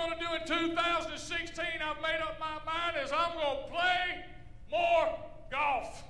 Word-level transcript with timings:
going 0.00 0.16
to 0.16 0.24
do 0.24 0.32
in 0.32 0.72
2016, 0.72 1.60
I've 1.60 2.00
made 2.00 2.24
up 2.24 2.40
my 2.40 2.56
mind, 2.64 2.96
is 3.04 3.12
I'm 3.12 3.36
going 3.36 3.60
to 3.60 3.68
play 3.68 4.24
more 4.72 5.12
golf. 5.52 6.04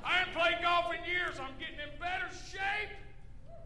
I 0.00 0.24
ain't 0.24 0.32
played 0.32 0.56
golf 0.64 0.88
in 0.96 1.04
years. 1.04 1.36
I'm 1.36 1.52
getting 1.60 1.76
in 1.76 1.92
better 2.00 2.32
shape. 2.48 2.96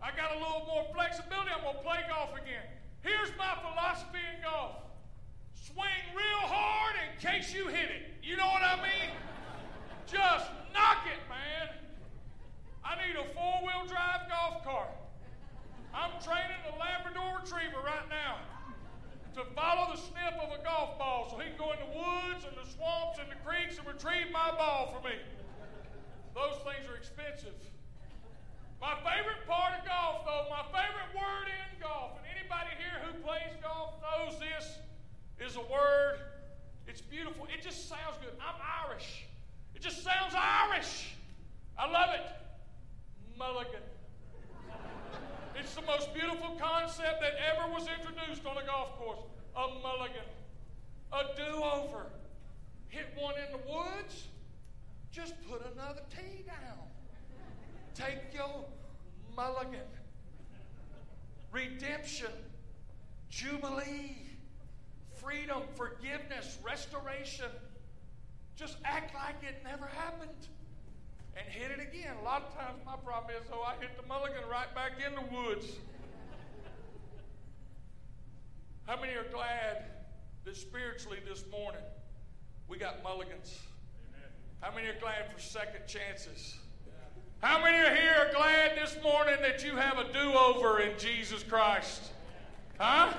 I 0.03 0.11
got 0.19 0.35
a 0.35 0.39
little 0.43 0.67
more 0.67 0.83
flexibility. 0.91 1.55
I'm 1.55 1.63
going 1.63 1.79
to 1.79 1.87
play 1.87 2.03
golf 2.11 2.35
again. 2.35 2.67
Here's 3.07 3.31
my 3.39 3.55
philosophy 3.63 4.19
in 4.35 4.43
golf 4.43 4.83
swing 5.55 6.03
real 6.11 6.43
hard 6.51 6.99
in 6.99 7.15
case 7.23 7.55
you 7.55 7.69
hit 7.69 7.87
it. 7.87 8.19
You 8.19 8.37
know 8.37 8.51
what 8.51 8.67
I 8.67 8.83
mean? 8.83 9.15
Just 10.11 10.51
knock 10.75 11.07
it, 11.07 11.23
man. 11.31 11.71
I 12.83 12.99
need 12.99 13.15
a 13.15 13.23
four 13.31 13.63
wheel 13.63 13.87
drive 13.87 14.27
golf 14.27 14.65
cart. 14.67 14.91
I'm 15.95 16.11
training 16.19 16.59
a 16.67 16.75
Labrador 16.83 17.39
Retriever 17.39 17.79
right 17.79 18.11
now 18.11 18.43
to 19.35 19.45
follow 19.57 19.89
the 19.93 20.01
snip 20.01 20.37
of 20.37 20.53
a 20.53 20.63
golf 20.63 20.99
ball 20.99 21.29
so 21.31 21.39
he 21.41 21.49
can 21.49 21.59
go 21.59 21.73
in 21.73 21.81
the 21.81 21.93
woods 21.97 22.45
and 22.45 22.53
the 22.53 22.69
swamps 22.69 23.17
and 23.17 23.31
the 23.33 23.39
creeks 23.41 23.79
and 23.79 23.87
retrieve 23.87 24.29
my 24.33 24.53
ball 24.53 24.93
for 24.93 25.01
me. 25.09 25.17
Those 26.35 26.61
things 26.65 26.85
are 26.89 26.97
expensive. 26.97 27.57
My 28.81 28.93
favorite 29.01 29.47
part 29.47 29.79
of 29.79 29.87
golf, 29.87 30.25
though, 30.27 30.53
my 30.53 30.65
favorite 30.69 31.13
word 31.17 31.49
in 31.49 31.81
golf, 31.81 32.19
and 32.19 32.27
anybody 32.29 32.77
here 32.77 32.99
who 33.07 33.17
plays 33.25 33.57
golf 33.63 33.95
knows 34.05 34.37
this, 34.41 34.79
is 35.41 35.57
a 35.57 35.65
word. 35.73 36.19
It's 36.87 37.01
beautiful. 37.01 37.47
It 37.53 37.63
just 37.63 37.89
sounds 37.89 38.19
good. 38.21 38.35
I'm 38.37 38.61
Irish. 38.85 39.25
It 39.75 39.81
just 39.81 40.03
sounds 40.03 40.35
Irish. 40.37 41.15
I 41.79 41.91
love 41.91 42.11
it. 42.15 42.27
Mulligan. 43.39 43.83
It's 45.59 45.75
the 45.75 45.83
most 45.83 46.13
beautiful 46.15 46.57
concept 46.61 47.21
that 47.21 47.35
ever 47.55 47.73
was 47.73 47.87
introduced 47.89 48.47
on 48.47 48.57
a 48.57 48.67
golf 48.67 48.97
course. 48.99 49.21
A 49.57 49.69
mulligan. 49.83 50.27
A 51.13 51.37
do 51.37 51.63
over. 51.63 52.07
Hit 52.89 53.07
one 53.17 53.35
in 53.37 53.53
the 53.53 53.73
woods, 53.73 54.29
just 55.11 55.35
put 55.49 55.63
another 55.73 56.03
tee 56.11 56.45
down. 56.47 56.79
Take 57.95 58.35
your 58.35 58.65
mulligan. 59.37 59.81
Redemption, 61.51 62.33
jubilee, 63.29 64.17
freedom, 65.15 65.63
forgiveness, 65.75 66.59
restoration. 66.65 67.51
Just 68.57 68.77
act 68.85 69.15
like 69.15 69.37
it 69.43 69.63
never 69.65 69.87
happened 69.87 70.49
and 71.37 71.47
A 72.21 72.25
lot 72.25 72.43
of 72.43 72.55
times 72.55 72.79
my 72.85 72.97
problem 73.05 73.35
is, 73.37 73.49
oh, 73.53 73.63
I 73.63 73.81
hit 73.81 73.97
the 74.01 74.07
mulligan 74.07 74.43
right 74.51 74.73
back 74.75 74.93
in 75.05 75.15
the 75.15 75.35
woods. 75.35 75.67
How 78.87 79.01
many 79.01 79.15
are 79.15 79.27
glad 79.33 79.85
that 80.45 80.57
spiritually 80.57 81.19
this 81.29 81.45
morning 81.51 81.81
we 82.69 82.79
got 82.79 83.03
mulligans? 83.03 83.61
How 84.61 84.75
many 84.75 84.89
are 84.89 84.99
glad 85.01 85.33
for 85.33 85.41
second 85.41 85.87
chances? 85.87 86.57
How 87.41 87.63
many 87.63 87.77
are 87.79 87.95
here 87.95 88.15
are 88.19 88.33
glad 88.33 88.77
this 88.77 88.97
morning 89.03 89.37
that 89.41 89.65
you 89.65 89.77
have 89.77 89.99
a 89.99 90.13
do 90.13 90.33
over 90.33 90.81
in 90.81 90.97
Jesus 90.99 91.43
Christ? 91.43 92.13
Huh? 92.79 93.13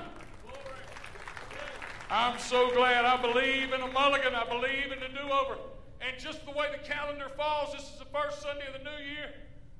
I'm 2.10 2.38
so 2.38 2.72
glad. 2.74 3.04
I 3.04 3.20
believe 3.20 3.72
in 3.72 3.80
a 3.80 3.88
mulligan. 3.88 4.34
I 4.34 4.46
believe 4.48 4.92
in 4.92 5.00
the 5.00 5.08
do 5.08 5.30
over. 5.30 5.58
And 6.04 6.20
just 6.20 6.44
the 6.44 6.52
way 6.52 6.68
the 6.68 6.84
calendar 6.84 7.32
falls, 7.32 7.72
this 7.72 7.88
is 7.88 7.96
the 7.96 8.04
first 8.12 8.44
Sunday 8.44 8.68
of 8.68 8.76
the 8.76 8.84
new 8.84 9.00
year. 9.08 9.32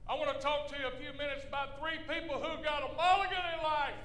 I 0.09 0.17
want 0.17 0.33
to 0.33 0.41
talk 0.41 0.73
to 0.73 0.75
you 0.81 0.89
a 0.89 0.97
few 0.97 1.13
minutes 1.21 1.45
about 1.45 1.77
three 1.77 2.01
people 2.09 2.41
who 2.41 2.65
got 2.65 2.81
a 2.81 2.89
mulligan 2.97 3.45
in 3.53 3.61
life. 3.61 4.01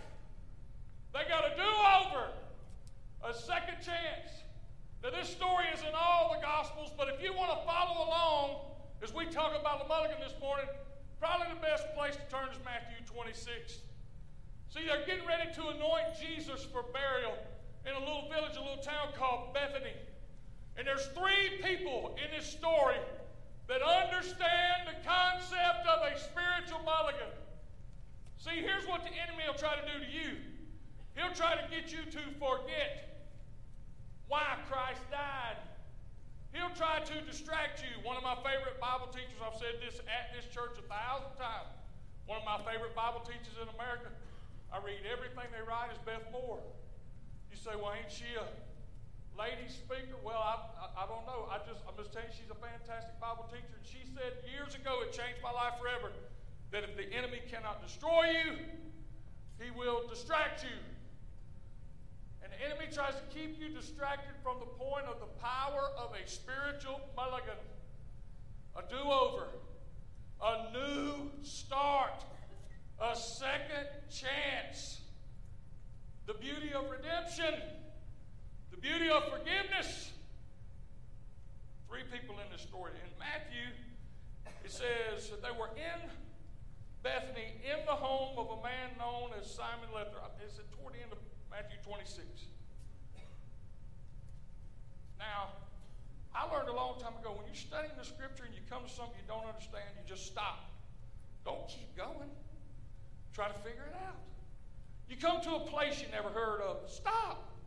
They 1.15 1.23
got 1.31 1.47
a 1.47 1.55
do 1.55 1.71
over, 2.03 2.27
a 3.23 3.31
second 3.31 3.79
chance. 3.79 4.43
Now, 4.99 5.15
this 5.15 5.31
story 5.31 5.71
is 5.71 5.79
in 5.79 5.95
all 5.95 6.35
the 6.35 6.43
Gospels, 6.43 6.91
but 6.99 7.07
if 7.07 7.23
you 7.23 7.31
want 7.31 7.55
to 7.55 7.63
follow 7.63 8.03
along 8.03 8.67
as 8.99 9.15
we 9.15 9.23
talk 9.31 9.55
about 9.55 9.79
the 9.79 9.87
mulligan 9.87 10.19
this 10.19 10.35
morning, 10.43 10.67
probably 11.23 11.47
the 11.55 11.63
best 11.63 11.87
place 11.95 12.19
to 12.19 12.25
turn 12.27 12.51
is 12.51 12.59
Matthew 12.67 12.99
26. 13.07 13.79
See, 14.75 14.83
they're 14.83 15.07
getting 15.07 15.23
ready 15.23 15.47
to 15.55 15.61
anoint 15.71 16.19
Jesus 16.19 16.67
for 16.67 16.83
burial 16.91 17.39
in 17.87 17.95
a 17.95 17.99
little 18.03 18.27
village, 18.27 18.59
a 18.59 18.63
little 18.63 18.83
town 18.83 19.15
called 19.15 19.55
Bethany. 19.55 19.95
And 20.77 20.87
there's 20.87 21.07
three 21.07 21.61
people 21.61 22.15
in 22.23 22.31
this 22.35 22.47
story 22.47 22.99
that 23.67 23.81
understand 23.81 24.87
the 24.87 24.97
concept 25.07 25.85
of 25.85 25.99
a 26.07 26.17
spiritual 26.19 26.81
mulligan. 26.85 27.33
See, 28.37 28.61
here's 28.61 28.87
what 28.87 29.03
the 29.03 29.11
enemy 29.11 29.43
will 29.45 29.59
try 29.59 29.75
to 29.75 29.85
do 29.85 29.99
to 29.99 30.09
you 30.09 30.37
he'll 31.19 31.35
try 31.35 31.59
to 31.59 31.65
get 31.67 31.91
you 31.91 31.99
to 32.07 32.23
forget 32.39 33.27
why 34.31 34.55
Christ 34.71 35.03
died. 35.11 35.59
He'll 36.55 36.73
try 36.73 37.03
to 37.03 37.15
distract 37.27 37.83
you. 37.83 37.91
One 38.07 38.15
of 38.15 38.23
my 38.23 38.39
favorite 38.39 38.79
Bible 38.79 39.11
teachers, 39.11 39.37
I've 39.43 39.59
said 39.59 39.83
this 39.83 39.99
at 40.07 40.33
this 40.33 40.47
church 40.49 40.79
a 40.79 40.85
thousand 40.87 41.35
times. 41.35 41.69
One 42.25 42.39
of 42.39 42.45
my 42.45 42.57
favorite 42.63 42.95
Bible 42.95 43.21
teachers 43.21 43.57
in 43.59 43.67
America, 43.75 44.09
I 44.71 44.77
read 44.81 45.01
everything 45.05 45.49
they 45.51 45.65
write, 45.65 45.91
is 45.91 45.99
Beth 46.05 46.25
Moore. 46.31 46.61
You 47.51 47.57
say, 47.57 47.73
well, 47.73 47.93
ain't 47.93 48.09
she 48.09 48.29
a 48.37 48.45
lady 49.39 49.71
speaker? 49.71 50.19
Well, 50.19 50.43
I, 50.43 50.59
I, 50.75 51.03
I 51.03 51.07
don't 51.07 51.23
know. 51.23 51.47
I 51.47 51.63
just, 51.63 51.79
I'm 51.87 51.95
just 51.95 52.11
telling 52.11 52.27
you, 52.27 52.35
she's 52.35 52.51
a 52.51 52.59
fantastic 52.59 53.15
Bible 53.23 53.47
teacher. 53.47 53.71
And 53.71 53.87
she 53.87 54.03
said 54.11 54.43
years 54.43 54.75
ago, 54.75 54.99
it 55.07 55.15
changed 55.15 55.39
my 55.39 55.55
life 55.55 55.79
forever, 55.79 56.11
that 56.75 56.83
if 56.83 56.99
the 56.99 57.07
enemy 57.15 57.39
cannot 57.47 57.79
destroy 57.79 58.35
you, 58.35 58.59
he 59.63 59.71
will 59.71 60.03
distract 60.11 60.67
you. 60.67 60.75
And 62.43 62.51
the 62.51 62.59
enemy 62.67 62.91
tries 62.91 63.15
to 63.15 63.25
keep 63.31 63.55
you 63.55 63.71
distracted 63.71 64.35
from 64.43 64.59
the 64.59 64.67
point 64.75 65.07
of 65.07 65.23
the 65.23 65.31
power 65.39 65.87
of 65.95 66.11
a 66.11 66.27
spiritual 66.27 66.99
mulligan, 67.15 67.63
a 68.75 68.83
do 68.91 68.99
over, 68.99 69.47
a 70.43 70.71
new 70.75 71.31
start, 71.43 72.23
a 72.99 73.15
second 73.15 73.87
chance, 74.11 74.99
the 76.27 76.33
beauty 76.33 76.73
of 76.73 76.89
redemption, 76.91 77.55
the 78.79 78.87
beauty 78.87 79.09
of 79.09 79.23
forgiveness. 79.25 80.11
Three 81.89 82.03
people 82.11 82.35
in 82.39 82.47
this 82.51 82.61
story. 82.61 82.91
In 82.95 83.11
Matthew, 83.19 83.75
it 84.63 84.71
says 84.71 85.29
that 85.29 85.41
they 85.41 85.51
were 85.51 85.69
in 85.75 85.99
Bethany 87.03 87.59
in 87.63 87.85
the 87.85 87.95
home 87.95 88.37
of 88.37 88.59
a 88.59 88.63
man 88.63 88.95
known 88.97 89.31
as 89.39 89.49
Simon 89.49 89.89
Leper. 89.93 90.19
It's 90.43 90.59
toward 90.77 90.93
the 90.93 91.01
end 91.01 91.11
of 91.11 91.19
Matthew 91.51 91.77
26. 91.83 92.23
Now, 95.17 95.59
I 96.35 96.47
learned 96.47 96.69
a 96.69 96.75
long 96.75 96.99
time 97.01 97.19
ago 97.19 97.35
when 97.35 97.47
you're 97.47 97.59
studying 97.59 97.91
the 97.97 98.05
scripture 98.05 98.45
and 98.45 98.53
you 98.53 98.61
come 98.69 98.83
to 98.85 98.91
something 98.91 99.17
you 99.19 99.27
don't 99.27 99.47
understand, 99.47 99.91
you 99.97 100.07
just 100.07 100.27
stop. 100.27 100.71
Don't 101.43 101.67
keep 101.67 101.97
going. 101.97 102.31
Try 103.33 103.47
to 103.47 103.59
figure 103.59 103.83
it 103.91 103.97
out. 104.07 104.23
You 105.09 105.17
come 105.17 105.41
to 105.41 105.55
a 105.55 105.63
place 105.67 105.99
you 105.99 106.07
never 106.13 106.29
heard 106.29 106.61
of, 106.61 106.87
stop. 106.87 107.58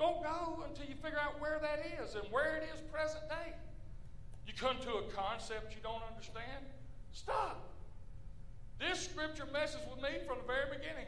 Don't 0.00 0.24
go 0.24 0.64
until 0.64 0.88
you 0.88 0.96
figure 0.96 1.20
out 1.20 1.36
where 1.44 1.60
that 1.60 1.84
is 2.00 2.16
and 2.16 2.24
where 2.32 2.56
it 2.56 2.64
is 2.72 2.80
present 2.88 3.20
day. 3.28 3.52
You 4.48 4.54
come 4.56 4.80
to 4.80 5.04
a 5.04 5.04
concept 5.12 5.76
you 5.76 5.82
don't 5.84 6.00
understand, 6.08 6.64
stop. 7.12 7.68
This 8.80 9.04
scripture 9.04 9.44
messes 9.52 9.84
with 9.92 10.00
me 10.00 10.24
from 10.24 10.40
the 10.40 10.48
very 10.48 10.72
beginning. 10.72 11.04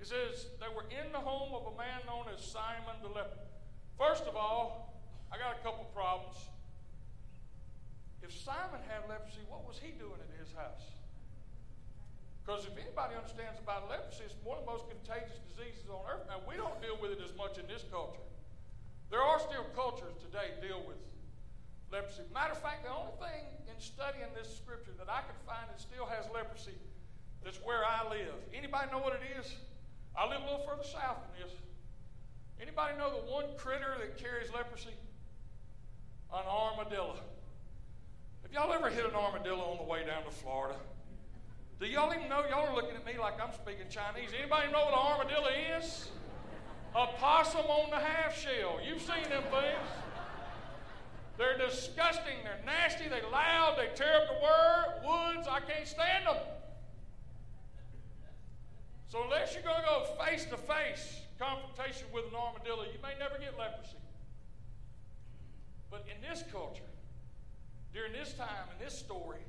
It 0.00 0.08
says 0.08 0.48
they 0.64 0.72
were 0.72 0.88
in 0.88 1.12
the 1.12 1.20
home 1.20 1.52
of 1.52 1.68
a 1.68 1.76
man 1.76 2.00
known 2.08 2.24
as 2.32 2.40
Simon 2.40 2.96
the 3.04 3.12
leper. 3.12 3.36
First 4.00 4.24
of 4.24 4.34
all, 4.34 4.96
I 5.30 5.36
got 5.36 5.60
a 5.60 5.62
couple 5.62 5.84
problems. 5.92 6.40
If 8.22 8.32
Simon 8.32 8.80
had 8.88 9.04
leprosy, 9.12 9.44
what 9.46 9.68
was 9.68 9.76
he 9.76 9.92
doing 9.92 10.16
at 10.24 10.32
his 10.40 10.56
house? 10.56 11.03
Because 12.44 12.68
if 12.68 12.76
anybody 12.76 13.16
understands 13.16 13.56
about 13.56 13.88
leprosy, 13.88 14.28
it's 14.28 14.36
one 14.44 14.60
of 14.60 14.68
the 14.68 14.70
most 14.76 14.84
contagious 14.92 15.40
diseases 15.48 15.88
on 15.88 16.04
earth. 16.04 16.28
Now, 16.28 16.44
we 16.44 16.60
don't 16.60 16.76
deal 16.84 17.00
with 17.00 17.16
it 17.16 17.24
as 17.24 17.32
much 17.40 17.56
in 17.56 17.64
this 17.64 17.88
culture. 17.88 18.20
There 19.08 19.24
are 19.24 19.40
still 19.40 19.64
cultures 19.72 20.12
today 20.20 20.52
deal 20.60 20.84
with 20.84 21.00
leprosy. 21.88 22.28
Matter 22.36 22.52
of 22.52 22.60
fact, 22.60 22.84
the 22.84 22.92
only 22.92 23.16
thing 23.16 23.48
in 23.64 23.76
studying 23.80 24.28
this 24.36 24.52
scripture 24.52 24.92
that 25.00 25.08
I 25.08 25.24
can 25.24 25.38
find 25.48 25.64
that 25.72 25.80
still 25.80 26.04
has 26.04 26.28
leprosy 26.36 26.76
that's 27.44 27.60
where 27.62 27.84
I 27.84 28.08
live. 28.08 28.34
Anybody 28.56 28.90
know 28.90 28.98
what 28.98 29.12
it 29.12 29.38
is? 29.38 29.52
I 30.16 30.26
live 30.26 30.40
a 30.40 30.44
little 30.44 30.66
further 30.66 30.82
south 30.82 31.20
than 31.20 31.44
this. 31.44 31.52
Anybody 32.60 32.96
know 32.96 33.10
the 33.10 33.30
one 33.30 33.44
critter 33.58 33.94
that 34.00 34.16
carries 34.16 34.50
leprosy? 34.52 34.96
An 36.32 36.44
armadillo. 36.48 37.16
Have 38.42 38.52
y'all 38.52 38.72
ever 38.72 38.88
hit 38.88 39.04
an 39.04 39.14
armadillo 39.14 39.60
on 39.60 39.76
the 39.76 39.84
way 39.84 40.06
down 40.06 40.24
to 40.24 40.30
Florida? 40.30 40.76
Do 41.80 41.86
y'all 41.86 42.14
even 42.14 42.28
know? 42.28 42.44
Y'all 42.48 42.68
are 42.68 42.74
looking 42.74 42.96
at 42.96 43.04
me 43.04 43.18
like 43.18 43.34
I'm 43.40 43.52
speaking 43.52 43.86
Chinese. 43.90 44.30
Anybody 44.38 44.70
know 44.70 44.84
what 44.84 44.94
an 44.94 44.98
armadillo 44.98 45.50
is? 45.78 46.08
A 46.94 47.06
possum 47.18 47.66
on 47.66 47.90
the 47.90 47.98
half 47.98 48.38
shell. 48.38 48.78
You've 48.86 49.02
seen 49.02 49.28
them 49.28 49.42
things. 49.50 49.88
They're 51.36 51.58
disgusting. 51.58 52.38
They're 52.44 52.64
nasty. 52.64 53.08
They're 53.08 53.28
loud. 53.30 53.76
They 53.76 53.88
tear 53.96 54.22
up 54.22 54.28
the 54.28 55.08
woods. 55.08 55.48
I 55.50 55.60
can't 55.60 55.86
stand 55.86 56.26
them. 56.26 56.36
So 59.08 59.24
unless 59.24 59.54
you're 59.54 59.62
going 59.62 59.80
to 59.80 59.86
go 59.86 60.24
face 60.24 60.44
to 60.46 60.56
face 60.56 61.20
confrontation 61.38 62.06
with 62.12 62.26
an 62.26 62.34
armadillo, 62.34 62.84
you 62.84 62.98
may 63.02 63.18
never 63.18 63.38
get 63.38 63.58
leprosy. 63.58 63.96
But 65.90 66.06
in 66.06 66.20
this 66.28 66.44
culture, 66.52 66.90
during 67.92 68.12
this 68.12 68.34
time, 68.34 68.70
in 68.78 68.84
this 68.84 68.96
story, 68.96 69.42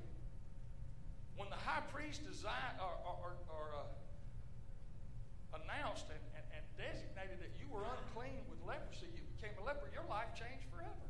when 1.35 1.49
the 1.49 1.59
high 1.59 1.83
priest 1.91 2.23
designed, 2.23 2.79
or, 2.79 2.95
or, 3.03 3.35
or 3.51 3.65
uh, 3.75 5.59
announced 5.59 6.07
and, 6.07 6.23
and, 6.35 6.45
and 6.55 6.63
designated 6.79 7.39
that 7.43 7.51
you 7.59 7.67
were 7.67 7.83
unclean 7.83 8.43
with 8.47 8.59
leprosy, 8.63 9.11
you 9.11 9.23
became 9.35 9.55
a 9.59 9.63
leper, 9.63 9.91
your 9.91 10.07
life 10.07 10.31
changed 10.35 10.63
forever. 10.71 11.07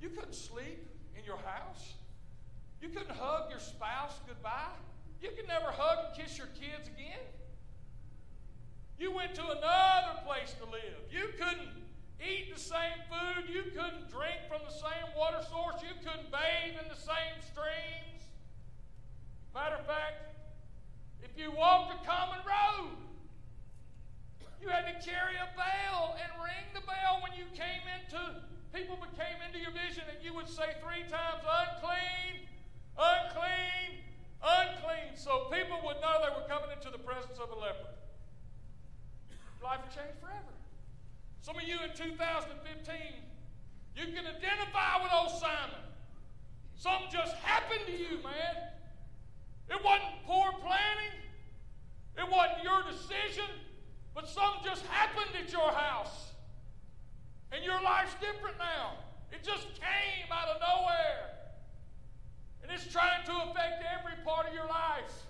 You 0.00 0.08
couldn't 0.10 0.34
sleep 0.36 0.84
in 1.16 1.24
your 1.24 1.40
house. 1.44 1.94
You 2.80 2.88
couldn't 2.88 3.16
hug 3.16 3.48
your 3.48 3.60
spouse 3.60 4.20
goodbye. 4.26 4.76
You 5.20 5.30
could 5.32 5.48
never 5.48 5.72
hug 5.72 6.04
and 6.04 6.12
kiss 6.12 6.36
your 6.36 6.48
kids 6.52 6.88
again. 6.88 7.24
You 8.98 9.10
went 9.10 9.34
to 9.36 9.42
another 9.42 10.20
place 10.24 10.54
to 10.60 10.64
live. 10.68 11.00
You 11.10 11.32
couldn't 11.40 11.72
eat 12.20 12.54
the 12.54 12.60
same 12.60 13.00
food. 13.08 13.48
You 13.48 13.72
couldn't 13.72 14.12
drink 14.12 14.44
from 14.48 14.60
the 14.68 14.72
same 14.72 15.08
water 15.16 15.40
source. 15.50 15.80
You 15.82 15.96
couldn't 16.04 16.30
bathe 16.30 16.76
in 16.76 16.88
the 16.88 17.00
same 17.00 17.40
streams. 17.40 17.73
Matter 19.54 19.78
of 19.78 19.86
fact, 19.86 20.18
if 21.22 21.30
you 21.38 21.54
walked 21.54 21.94
a 21.94 21.98
common 22.02 22.42
road, 22.42 22.90
you 24.60 24.66
had 24.66 24.82
to 24.90 24.98
carry 24.98 25.38
a 25.38 25.46
bell 25.54 26.18
and 26.18 26.28
ring 26.42 26.66
the 26.74 26.82
bell 26.82 27.22
when 27.22 27.38
you 27.38 27.46
came 27.54 27.86
into, 27.86 28.18
people 28.74 28.98
came 29.14 29.38
into 29.46 29.62
your 29.62 29.70
vision, 29.70 30.02
and 30.10 30.18
you 30.26 30.34
would 30.34 30.50
say 30.50 30.74
three 30.82 31.06
times, 31.06 31.46
unclean, 31.46 32.50
unclean, 32.98 34.02
unclean. 34.42 35.14
So 35.14 35.46
people 35.54 35.78
would 35.86 36.02
know 36.02 36.18
they 36.18 36.34
were 36.34 36.50
coming 36.50 36.74
into 36.74 36.90
the 36.90 36.98
presence 36.98 37.38
of 37.38 37.54
a 37.54 37.54
leper. 37.54 37.94
Life 39.62 39.86
would 39.86 39.94
change 39.94 40.18
forever. 40.18 40.50
Some 41.46 41.54
of 41.54 41.62
you 41.62 41.78
in 41.78 41.94
2015, 41.94 42.58
you 43.94 44.04
can 44.10 44.26
identify 44.26 44.98
with 44.98 45.14
old 45.14 45.30
Simon. 45.38 45.86
Something 46.74 47.06
just 47.14 47.38
happened 47.38 47.86
to 47.86 47.94
you, 47.94 48.18
man. 48.18 48.73
It 49.70 49.82
wasn't 49.84 50.24
poor 50.26 50.52
planning. 50.60 51.14
It 52.16 52.30
wasn't 52.30 52.62
your 52.62 52.82
decision, 52.90 53.50
but 54.14 54.28
something 54.28 54.62
just 54.64 54.84
happened 54.86 55.34
at 55.40 55.50
your 55.52 55.72
house. 55.72 56.32
And 57.50 57.64
your 57.64 57.80
life's 57.82 58.14
different 58.20 58.58
now. 58.58 58.98
It 59.32 59.42
just 59.42 59.66
came 59.74 60.30
out 60.30 60.48
of 60.48 60.60
nowhere. 60.60 61.30
And 62.62 62.70
it's 62.70 62.90
trying 62.90 63.24
to 63.26 63.32
affect 63.50 63.84
every 63.98 64.22
part 64.24 64.46
of 64.46 64.54
your 64.54 64.66
life. 64.66 65.26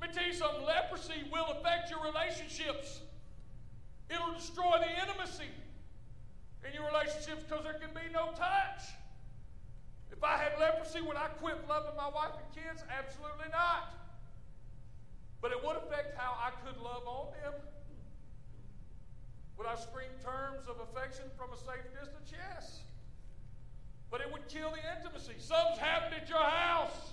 Let 0.00 0.10
me 0.10 0.14
tell 0.14 0.26
you 0.26 0.34
something 0.34 0.64
leprosy 0.64 1.24
will 1.32 1.46
affect 1.58 1.90
your 1.90 2.02
relationships, 2.04 3.00
it'll 4.08 4.34
destroy 4.34 4.78
the 4.78 5.02
intimacy 5.02 5.50
in 6.66 6.72
your 6.72 6.86
relationships 6.86 7.42
because 7.48 7.64
there 7.64 7.74
can 7.74 7.90
be 7.94 8.12
no 8.12 8.30
touch. 8.36 8.82
If 10.18 10.24
I 10.24 10.36
had 10.36 10.58
leprosy, 10.58 11.00
would 11.00 11.16
I 11.16 11.30
quit 11.38 11.62
loving 11.68 11.94
my 11.96 12.10
wife 12.10 12.34
and 12.34 12.50
kids? 12.50 12.82
Absolutely 12.90 13.54
not. 13.54 13.94
But 15.40 15.52
it 15.52 15.62
would 15.62 15.78
affect 15.78 16.18
how 16.18 16.34
I 16.34 16.50
could 16.66 16.76
love 16.82 17.06
on 17.06 17.30
them. 17.38 17.54
Would 19.56 19.66
I 19.66 19.76
scream 19.78 20.10
terms 20.18 20.66
of 20.66 20.82
affection 20.82 21.30
from 21.38 21.54
a 21.54 21.56
safe 21.56 21.86
distance? 21.94 22.34
Yes 22.34 22.82
but 24.10 24.20
it 24.20 24.32
would 24.32 24.46
kill 24.48 24.70
the 24.70 24.80
intimacy. 24.96 25.34
Something's 25.38 25.78
happened 25.78 26.14
at 26.14 26.28
your 26.28 26.42
house, 26.42 27.12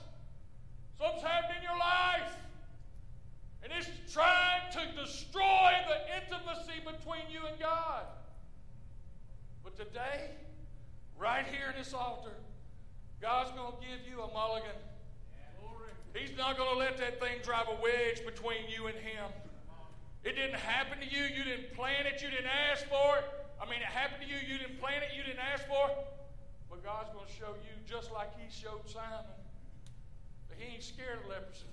something's 0.98 1.24
happened 1.24 1.58
in 1.58 1.64
your 1.64 1.78
life, 1.78 2.36
and 3.64 3.72
it's 3.74 3.90
trying 4.14 4.72
to 4.72 5.02
destroy 5.02 5.72
the 5.90 6.00
intimacy 6.16 6.80
between 6.86 7.24
you 7.30 7.46
and 7.48 7.60
God. 7.60 8.04
But 9.64 9.76
today, 9.76 10.32
right 11.18 11.46
here 11.46 11.72
in 11.72 11.78
this 11.78 11.94
altar, 11.94 12.32
God's 13.26 13.50
going 13.58 13.74
to 13.74 13.82
give 13.82 14.06
you 14.06 14.22
a 14.22 14.30
mulligan. 14.38 14.78
He's 16.14 16.38
not 16.38 16.62
going 16.62 16.70
to 16.70 16.78
let 16.78 17.02
that 17.02 17.18
thing 17.18 17.42
drive 17.42 17.66
a 17.66 17.74
wedge 17.82 18.22
between 18.22 18.70
you 18.70 18.86
and 18.86 18.94
Him. 19.02 19.34
It 20.22 20.38
didn't 20.38 20.62
happen 20.62 21.02
to 21.02 21.10
you. 21.10 21.26
You 21.34 21.42
didn't 21.42 21.74
plan 21.74 22.06
it. 22.06 22.22
You 22.22 22.30
didn't 22.30 22.54
ask 22.70 22.86
for 22.86 23.18
it. 23.18 23.26
I 23.58 23.66
mean, 23.66 23.82
it 23.82 23.90
happened 23.90 24.22
to 24.22 24.30
you. 24.30 24.38
You 24.38 24.62
didn't 24.62 24.78
plan 24.78 25.02
it. 25.02 25.10
You 25.18 25.26
didn't 25.26 25.42
ask 25.42 25.66
for 25.66 25.90
it. 25.90 25.98
But 26.70 26.86
God's 26.86 27.10
going 27.18 27.26
to 27.26 27.34
show 27.34 27.58
you, 27.66 27.74
just 27.90 28.14
like 28.14 28.30
He 28.38 28.46
showed 28.46 28.86
Simon, 28.86 29.26
that 30.54 30.62
He 30.62 30.78
ain't 30.78 30.86
scared 30.86 31.26
of 31.26 31.26
leprosy. 31.26 31.66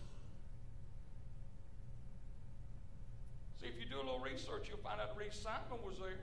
See, 3.61 3.69
if 3.69 3.77
you 3.77 3.85
do 3.93 4.01
a 4.01 4.05
little 4.09 4.25
research, 4.25 4.73
you'll 4.73 4.81
find 4.81 5.05
out 5.05 5.13
the 5.13 5.21
reason 5.21 5.37
Simon 5.45 5.85
was 5.85 6.01
there. 6.01 6.17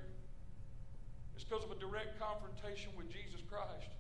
It's 1.37 1.45
because 1.45 1.61
of 1.61 1.69
a 1.69 1.77
direct 1.77 2.17
confrontation 2.17 2.89
with 2.97 3.13
Jesus 3.13 3.45
Christ. 3.45 3.93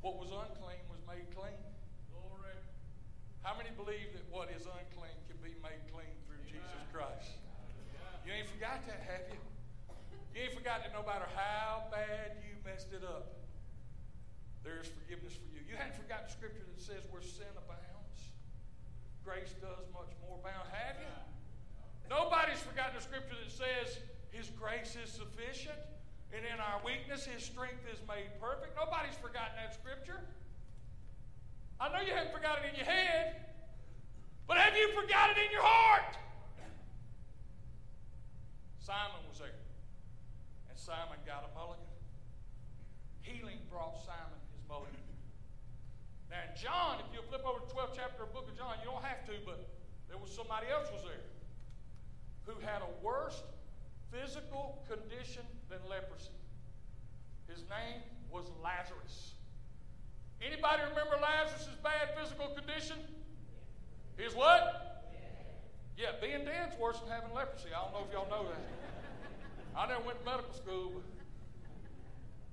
What 0.00 0.16
was 0.16 0.30
unclean 0.30 0.82
was 0.86 1.02
made 1.06 1.26
clean. 1.34 1.58
Glory. 2.14 2.54
How 3.42 3.58
many 3.58 3.74
believe 3.74 4.14
that 4.14 4.22
what 4.30 4.48
is 4.54 4.66
unclean 4.66 5.18
can 5.26 5.38
be 5.42 5.58
made 5.58 5.82
clean 5.90 6.14
through 6.26 6.38
Amen. 6.46 6.54
Jesus 6.54 6.84
Christ? 6.94 7.38
You 8.22 8.30
ain't 8.36 8.46
forgot 8.46 8.84
that, 8.86 9.02
have 9.08 9.26
you? 9.32 9.40
You 10.36 10.46
ain't 10.46 10.54
forgot 10.54 10.86
that 10.86 10.94
no 10.94 11.02
matter 11.02 11.26
how 11.34 11.90
bad 11.90 12.38
you 12.44 12.54
messed 12.62 12.92
it 12.94 13.02
up, 13.02 13.42
there 14.62 14.78
is 14.78 14.86
forgiveness 14.86 15.34
for 15.34 15.48
you. 15.50 15.64
You 15.66 15.74
hadn't 15.74 15.96
forgotten 15.96 16.28
scripture 16.28 16.62
that 16.62 16.78
says 16.78 17.02
where 17.10 17.24
sin 17.24 17.48
abounds, 17.56 18.36
grace 19.24 19.56
does 19.58 19.88
much 19.96 20.12
more 20.22 20.38
abound. 20.38 20.68
Have 20.70 21.00
you? 21.00 21.10
Nobody's 22.06 22.60
forgotten 22.60 22.96
the 22.96 23.04
scripture 23.04 23.36
that 23.36 23.50
says 23.50 23.98
his 24.30 24.52
grace 24.54 24.96
is 24.96 25.10
sufficient, 25.10 25.80
and 26.32 26.44
in 26.44 26.60
our 26.60 26.80
weakness 26.84 27.24
his 27.24 27.42
strength 27.42 27.84
is 27.92 27.98
made 28.06 28.28
perfect. 28.40 28.76
Nobody's 28.76 29.16
forgotten 29.16 29.56
that 29.56 29.74
scripture. 29.74 30.20
I 31.80 31.88
know 31.88 32.02
you 32.04 32.12
haven't 32.12 32.34
forgotten 32.34 32.64
it 32.64 32.74
in 32.74 32.76
your 32.84 32.90
head, 32.90 33.38
but 34.46 34.58
have 34.58 34.74
you 34.76 34.90
forgot 34.92 35.30
it 35.30 35.38
in 35.38 35.50
your 35.52 35.62
heart? 35.62 36.18
Simon 38.82 39.20
was 39.28 39.38
there, 39.38 39.52
and 40.72 40.76
Simon 40.80 41.20
got 41.28 41.44
a 41.44 41.50
mulligan. 41.52 41.84
Healing 43.20 43.60
brought 43.68 44.00
Simon 44.00 44.40
his 44.48 44.64
mulligan. 44.64 45.04
now 46.32 46.40
in 46.48 46.56
John, 46.56 47.04
if 47.04 47.08
you 47.12 47.20
flip 47.28 47.44
over 47.44 47.60
to 47.60 47.66
the 47.68 47.72
12th 47.76 47.92
chapter 47.94 48.24
of 48.24 48.32
the 48.32 48.34
book 48.34 48.48
of 48.48 48.56
John, 48.56 48.80
you 48.80 48.88
don't 48.88 49.04
have 49.04 49.28
to, 49.28 49.36
but 49.44 49.60
there 50.08 50.16
was 50.16 50.32
somebody 50.32 50.72
else 50.72 50.88
was 50.88 51.04
there 51.04 51.20
who 52.48 52.56
had 52.64 52.80
a 52.80 52.90
worse 53.04 53.44
physical 54.10 54.82
condition 54.88 55.42
than 55.68 55.78
leprosy. 55.88 56.34
His 57.48 57.64
name 57.68 58.02
was 58.30 58.44
Lazarus. 58.62 59.34
Anybody 60.40 60.82
remember 60.90 61.18
Lazarus' 61.20 61.68
bad 61.82 62.14
physical 62.16 62.48
condition? 62.54 62.96
His 64.16 64.34
what? 64.34 65.14
Yeah, 65.96 66.12
being 66.20 66.44
dead's 66.44 66.78
worse 66.78 67.00
than 67.00 67.08
having 67.08 67.34
leprosy. 67.34 67.70
I 67.74 67.82
don't 67.82 67.92
know 67.92 68.06
if 68.06 68.12
y'all 68.12 68.30
know 68.30 68.46
that. 68.48 68.62
I 69.76 69.86
never 69.88 70.02
went 70.02 70.18
to 70.20 70.24
medical 70.24 70.54
school, 70.54 70.92
but 70.94 71.06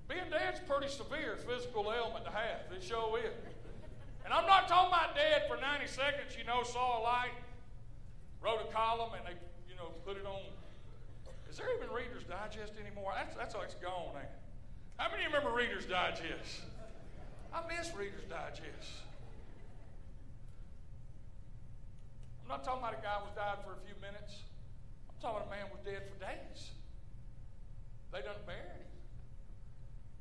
being 0.08 0.30
dead's 0.30 0.60
pretty 0.66 0.88
severe 0.88 1.36
physical 1.36 1.92
ailment 1.92 2.24
to 2.24 2.30
have. 2.30 2.70
It 2.74 2.82
sure 2.82 3.18
is. 3.18 3.34
And 4.24 4.34
I'm 4.34 4.46
not 4.46 4.66
talking 4.66 4.90
about 4.90 5.14
dead 5.14 5.46
for 5.48 5.56
90 5.56 5.86
seconds, 5.86 6.34
you 6.36 6.44
know, 6.44 6.62
saw 6.62 6.98
a 6.98 7.02
light, 7.02 7.34
wrote 8.42 8.58
a 8.68 8.72
column, 8.72 9.14
and 9.14 9.26
they, 9.26 9.38
you 9.70 9.76
know, 9.76 9.94
put 10.04 10.16
it 10.16 10.26
on. 10.26 10.42
Is 11.56 11.64
there 11.64 11.72
even 11.72 11.88
Reader's 11.88 12.28
Digest 12.28 12.76
anymore? 12.76 13.16
That's, 13.16 13.32
that's 13.32 13.54
how 13.56 13.64
it's 13.64 13.80
gone 13.80 14.12
now. 14.12 14.28
How 15.00 15.08
many 15.08 15.24
of 15.24 15.32
you 15.32 15.38
remember 15.40 15.56
Reader's 15.56 15.88
Digest? 15.88 16.68
I 17.48 17.64
miss 17.64 17.96
Reader's 17.96 18.28
Digest. 18.28 19.08
I'm 22.44 22.48
not 22.52 22.60
talking 22.60 22.84
about 22.84 22.92
a 22.92 23.00
guy 23.00 23.16
who 23.24 23.32
died 23.32 23.64
for 23.64 23.72
a 23.72 23.80
few 23.88 23.96
minutes. 24.04 24.44
I'm 25.08 25.16
talking 25.16 25.40
about 25.40 25.48
a 25.48 25.56
man 25.56 25.64
who 25.72 25.80
was 25.80 25.84
dead 25.88 26.04
for 26.04 26.20
days. 26.20 26.76
They 28.12 28.20
done 28.20 28.36
buried 28.44 28.76
him. 28.76 28.92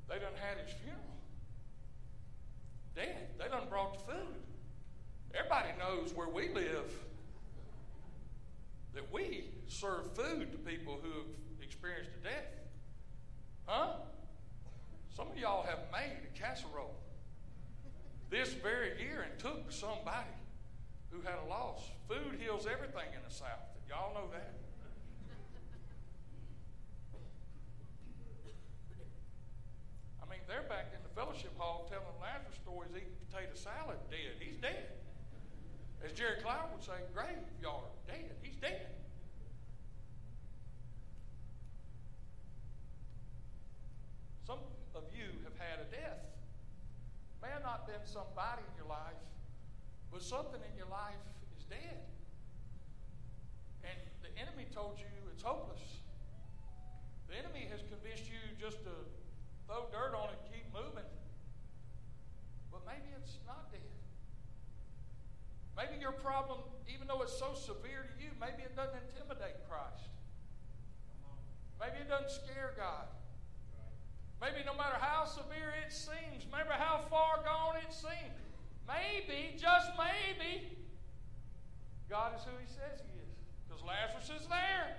They 0.08 0.24
done 0.24 0.39
had 0.39 0.56
his 0.63 0.72
funeral 0.88 1.20
dead. 2.96 3.36
They 3.36 3.51
done 3.51 3.68
brought 3.68 4.00
the 4.00 4.08
food. 4.08 4.39
Everybody 5.36 5.75
knows 5.84 6.15
where 6.15 6.32
we 6.32 6.48
live 6.56 6.96
that 8.96 9.12
we 9.14 9.46
serve 9.68 10.16
food 10.16 10.52
to 10.52 10.58
people 10.58 10.98
who 11.04 11.12
have 11.12 11.62
experienced 11.62 12.12
a 12.22 12.24
death. 12.24 12.48
Huh? 13.66 13.94
Some 15.16 15.28
of 15.28 15.38
y'all 15.38 15.64
have 15.64 15.80
made 15.92 16.18
a 16.24 16.40
casserole 16.40 16.96
this 18.30 18.54
very 18.54 19.00
year 19.00 19.28
and 19.30 19.40
took 19.40 19.72
somebody 19.72 20.34
who 21.12 21.22
had 21.22 21.36
a 21.46 21.50
loss. 21.50 21.82
Food 22.08 22.40
heals 22.40 22.68
everything 22.68 23.08
in 23.14 23.22
the 23.28 23.34
South. 23.34 23.64
Y'all 23.88 24.14
know 24.14 24.28
that. 24.32 24.54
I 30.24 30.30
mean, 30.30 30.40
they're 30.48 30.68
back 30.68 30.92
in 30.94 31.00
the 31.04 31.14
fellowship 31.14 31.52
hall 31.58 31.88
telling 31.90 32.06
Lazarus 32.20 32.56
stories 32.64 32.92
eating 32.96 33.16
potato 33.30 33.54
salad 33.54 33.98
dead. 34.10 34.36
He's 34.40 34.58
dead. 34.58 34.90
As 36.04 36.12
Jerry 36.12 36.42
Clower 36.42 36.70
would 36.74 36.84
say, 36.84 37.00
graveyard, 37.14 37.90
dead. 38.08 38.36
He's 38.42 38.56
dead. 38.58 38.88
Some 44.46 44.60
of 44.94 45.04
you 45.16 45.26
have 45.44 45.58
had 45.58 45.80
a 45.80 45.90
death. 45.90 46.22
May 47.42 47.50
have 48.06 48.14
somebody 48.14 48.62
in 48.62 48.74
your 48.78 48.86
life, 48.86 49.18
but 50.14 50.22
something 50.22 50.62
in 50.62 50.74
your 50.78 50.90
life 50.94 51.18
is 51.58 51.66
dead. 51.66 52.06
And 53.82 53.98
the 54.22 54.30
enemy 54.38 54.70
told 54.70 55.02
you 55.02 55.10
it's 55.34 55.42
hopeless. 55.42 55.82
The 57.26 57.34
enemy 57.34 57.66
has 57.74 57.82
convinced 57.90 58.30
you 58.30 58.38
just 58.62 58.86
to 58.86 58.94
throw 59.66 59.90
dirt 59.90 60.14
on 60.14 60.30
it 60.30 60.38
and 60.38 60.46
keep 60.54 60.70
moving. 60.70 61.10
But 62.70 62.86
maybe 62.86 63.10
it's 63.18 63.42
not 63.50 63.74
dead. 63.74 63.82
Maybe 65.74 65.98
your 65.98 66.14
problem, 66.14 66.62
even 66.86 67.10
though 67.10 67.26
it's 67.26 67.36
so 67.36 67.58
severe 67.58 68.06
to 68.06 68.14
you, 68.22 68.30
maybe 68.38 68.62
it 68.62 68.78
doesn't 68.78 69.02
intimidate 69.10 69.66
Christ. 69.66 70.14
Maybe 71.82 72.06
it 72.06 72.08
doesn't 72.08 72.32
scare 72.32 72.78
God. 72.78 73.10
Maybe 74.40 74.64
no 74.66 74.78
matter 74.78 74.96
how 75.00 75.26
severe 75.26 75.74
it 75.84 75.92
seems, 75.92 76.35
maybe 76.56 76.72
how 76.72 77.04
far 77.12 77.44
gone 77.44 77.76
it 77.84 77.92
seems, 77.92 78.40
maybe, 78.88 79.60
just 79.60 79.92
maybe, 80.00 80.72
God 82.08 82.32
is 82.40 82.44
who 82.48 82.56
He 82.64 82.70
says 82.72 83.04
He 83.04 83.20
is. 83.20 83.36
Because 83.68 83.84
Lazarus 83.84 84.32
is 84.40 84.48
there. 84.48 84.96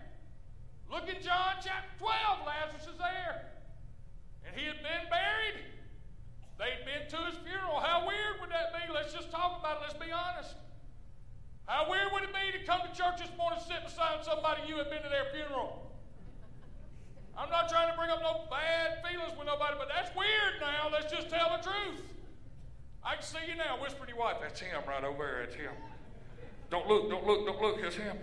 Look 0.92 1.08
in 1.08 1.18
John 1.24 1.58
chapter 1.64 1.90
12, 1.98 2.44
Lazarus 2.44 2.86
is 2.92 2.98
there. 3.00 3.56
And 4.46 4.54
he 4.54 4.66
had 4.66 4.78
been 4.78 5.10
buried. 5.10 5.58
They'd 6.58 6.86
been 6.86 7.10
to 7.10 7.18
his 7.26 7.36
funeral. 7.42 7.82
How 7.82 8.06
weird 8.06 8.38
would 8.40 8.50
that 8.54 8.70
be? 8.72 8.86
Let's 8.92 9.12
just 9.12 9.30
talk 9.30 9.58
about 9.58 9.82
it. 9.82 9.90
Let's 9.90 9.98
be 9.98 10.12
honest. 10.14 10.54
How 11.66 11.90
weird 11.90 12.14
would 12.14 12.22
it 12.22 12.32
be 12.32 12.54
to 12.54 12.62
come 12.64 12.86
to 12.86 12.92
church 12.94 13.18
this 13.18 13.34
morning 13.36 13.58
and 13.58 13.66
sit 13.66 13.82
beside 13.82 14.22
somebody 14.24 14.62
you 14.70 14.78
had 14.78 14.88
been 14.88 15.02
to 15.02 15.10
their 15.10 15.26
funeral? 15.34 15.85
I'm 17.36 17.50
not 17.50 17.68
trying 17.68 17.90
to 17.90 17.96
bring 17.96 18.10
up 18.10 18.20
no 18.22 18.48
bad 18.50 19.04
feelings 19.04 19.36
with 19.36 19.46
nobody, 19.46 19.76
but 19.78 19.88
that's 19.88 20.14
weird 20.16 20.60
now. 20.60 20.88
Let's 20.90 21.12
just 21.12 21.28
tell 21.28 21.56
the 21.56 21.62
truth. 21.62 22.02
I 23.04 23.14
can 23.14 23.22
see 23.22 23.44
you 23.46 23.56
now. 23.56 23.80
Whisper 23.80 24.04
to 24.04 24.08
your 24.08 24.18
wife, 24.18 24.36
that's 24.40 24.58
him 24.58 24.82
right 24.88 25.04
over 25.04 25.22
there. 25.22 25.46
That's 25.46 25.54
him. 25.54 25.72
Don't 26.70 26.88
look, 26.88 27.08
don't 27.08 27.26
look, 27.26 27.46
don't 27.46 27.60
look. 27.62 27.78
It's 27.78 27.94
him. 27.94 28.16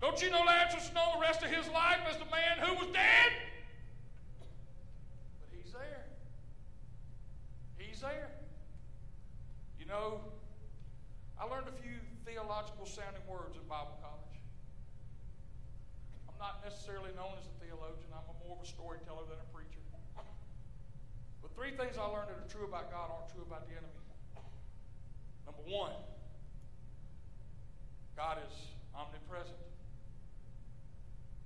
Don't 0.00 0.20
you 0.22 0.30
know 0.30 0.42
Lazarus 0.42 0.90
know 0.94 1.14
the 1.14 1.20
rest 1.20 1.42
of 1.44 1.50
his 1.50 1.68
life 1.68 2.00
as 2.10 2.16
the 2.16 2.24
man 2.26 2.58
who 2.58 2.74
was 2.74 2.90
dead? 2.92 3.30
But 5.38 5.50
he's 5.54 5.72
there. 5.72 6.06
He's 7.76 8.00
there. 8.00 8.30
You 9.78 9.86
know, 9.86 10.20
I 11.38 11.44
learned 11.44 11.68
a 11.68 11.76
few 11.82 12.02
theological 12.26 12.86
sounding 12.86 13.22
words 13.28 13.54
in 13.54 13.62
Bible 13.68 13.94
college. 14.02 14.40
I'm 16.26 16.38
not 16.38 16.64
necessarily 16.64 17.14
known 17.14 17.38
as 17.38 17.46
a 17.46 17.54
theologian, 17.62 18.10
I'm 18.10 18.26
a 18.26 18.38
more 18.62 18.94
of 18.94 19.02
a 19.02 19.02
storyteller 19.02 19.26
than 19.26 19.42
a 19.42 19.48
preacher. 19.50 19.82
But 21.42 21.50
three 21.58 21.74
things 21.74 21.98
I 21.98 22.06
learned 22.06 22.30
that 22.30 22.38
are 22.38 22.46
true 22.46 22.62
about 22.62 22.94
God 22.94 23.10
aren't 23.10 23.26
true 23.34 23.42
about 23.42 23.66
the 23.66 23.74
enemy. 23.74 23.98
Number 25.42 25.66
one, 25.66 25.98
God 28.14 28.38
is 28.38 28.54
omnipresent. 28.94 29.58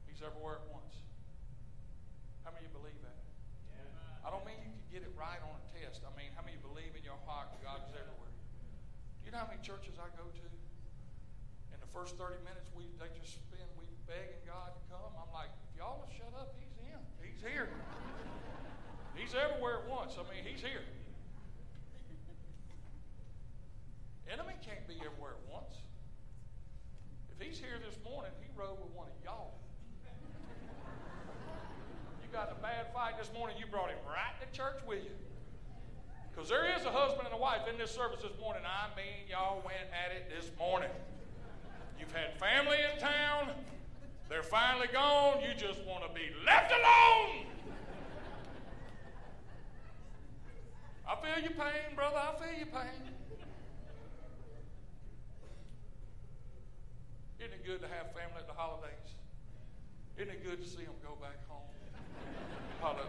He's 0.05 0.21
everywhere 0.21 0.61
at 0.61 0.69
once. 0.69 1.01
How 2.45 2.53
many 2.53 2.69
of 2.69 2.77
you 2.77 2.85
believe 2.85 3.01
that? 3.01 3.17
Yeah. 3.73 3.89
I 4.21 4.29
don't 4.29 4.45
mean 4.45 4.61
you 4.61 4.69
can 4.69 4.85
get 4.93 5.01
it 5.01 5.13
right 5.17 5.41
on 5.41 5.57
a 5.57 5.65
test. 5.73 6.05
I 6.05 6.13
mean, 6.21 6.29
how 6.37 6.45
many 6.45 6.61
of 6.61 6.61
you 6.61 6.69
believe 6.69 6.93
in 6.93 7.01
your 7.01 7.17
heart 7.25 7.49
that 7.57 7.65
God 7.65 7.81
is 7.89 7.97
everywhere? 7.97 8.33
Do 9.21 9.23
you 9.25 9.33
know 9.33 9.41
how 9.41 9.49
many 9.49 9.65
churches 9.65 9.97
I 9.97 10.13
go 10.21 10.29
to? 10.29 10.45
In 11.73 11.81
the 11.81 11.89
first 11.89 12.21
30 12.21 12.45
minutes, 12.45 12.69
we 12.77 12.93
they 13.01 13.09
just 13.17 13.41
spend 13.41 13.65
we 13.81 13.89
begging 14.07 14.41
God 14.47 14.73
to 14.73 14.83
come. 14.87 15.13
I'm 15.19 15.29
like, 15.35 15.51
if 15.69 15.77
y'all 15.77 16.01
will 16.01 16.09
shut 16.09 16.33
up, 16.33 16.55
He's 16.56 16.56
in. 16.56 16.56
He's 16.56 16.56
here. 17.47 17.69
he's 19.15 19.35
everywhere 19.35 19.81
at 19.85 19.89
once. 19.89 20.15
I 20.19 20.23
mean, 20.35 20.45
He's 20.45 20.61
here. 20.61 20.83
Enemy 24.27 24.55
can't 24.59 24.83
be 24.89 24.99
everywhere 25.07 25.39
at 25.39 25.53
once. 25.53 25.79
If 27.31 27.39
he's 27.39 27.59
here 27.59 27.79
this 27.79 27.95
morning, 28.03 28.33
he 28.43 28.51
rode 28.59 28.81
with 28.83 28.91
one 28.91 29.07
of 29.07 29.15
y'all 29.23 29.55
You 32.25 32.27
got 32.33 32.51
in 32.51 32.59
a 32.59 32.63
bad 32.63 32.91
fight 32.93 33.15
this 33.19 33.31
morning, 33.33 33.57
you 33.61 33.67
brought 33.67 33.91
him 33.91 34.03
right 34.03 34.35
to 34.43 34.47
church 34.57 34.83
with 34.87 35.05
you. 35.05 35.15
Because 36.33 36.49
there 36.51 36.67
is 36.75 36.85
a 36.85 36.91
husband 36.91 37.29
and 37.31 37.35
a 37.35 37.39
wife 37.39 37.69
in 37.71 37.79
this 37.79 37.93
service 37.93 38.21
this 38.21 38.35
morning. 38.41 38.63
I 38.67 38.91
mean, 38.97 39.31
y'all 39.31 39.63
went 39.65 39.87
at 39.95 40.11
it 40.11 40.29
this 40.29 40.51
morning. 40.59 40.91
You've 42.01 42.13
had 42.13 42.35
family 42.41 42.77
in 42.83 42.99
town. 42.99 43.55
They're 44.29 44.43
finally 44.43 44.89
gone. 44.93 45.41
You 45.41 45.55
just 45.55 45.85
want 45.85 46.03
to 46.03 46.13
be 46.15 46.31
left 46.45 46.73
alone. 46.73 47.47
I 51.09 51.15
feel 51.23 51.43
your 51.43 51.53
pain, 51.53 51.95
brother. 51.95 52.17
I 52.17 52.35
feel 52.39 52.59
your 52.59 52.67
pain. 52.67 53.15
Isn't 57.39 57.53
it 57.53 57.65
good 57.65 57.81
to 57.83 57.87
have 57.87 58.07
family 58.07 58.39
at 58.39 58.49
the 58.49 58.55
holidays? 58.55 59.15
Isn't 60.17 60.31
it 60.31 60.45
good 60.45 60.61
to 60.61 60.69
see 60.69 60.83
them 60.83 60.99
go 61.05 61.15
back 61.21 61.47
home? 61.49 61.69
Hallelujah. 62.81 63.07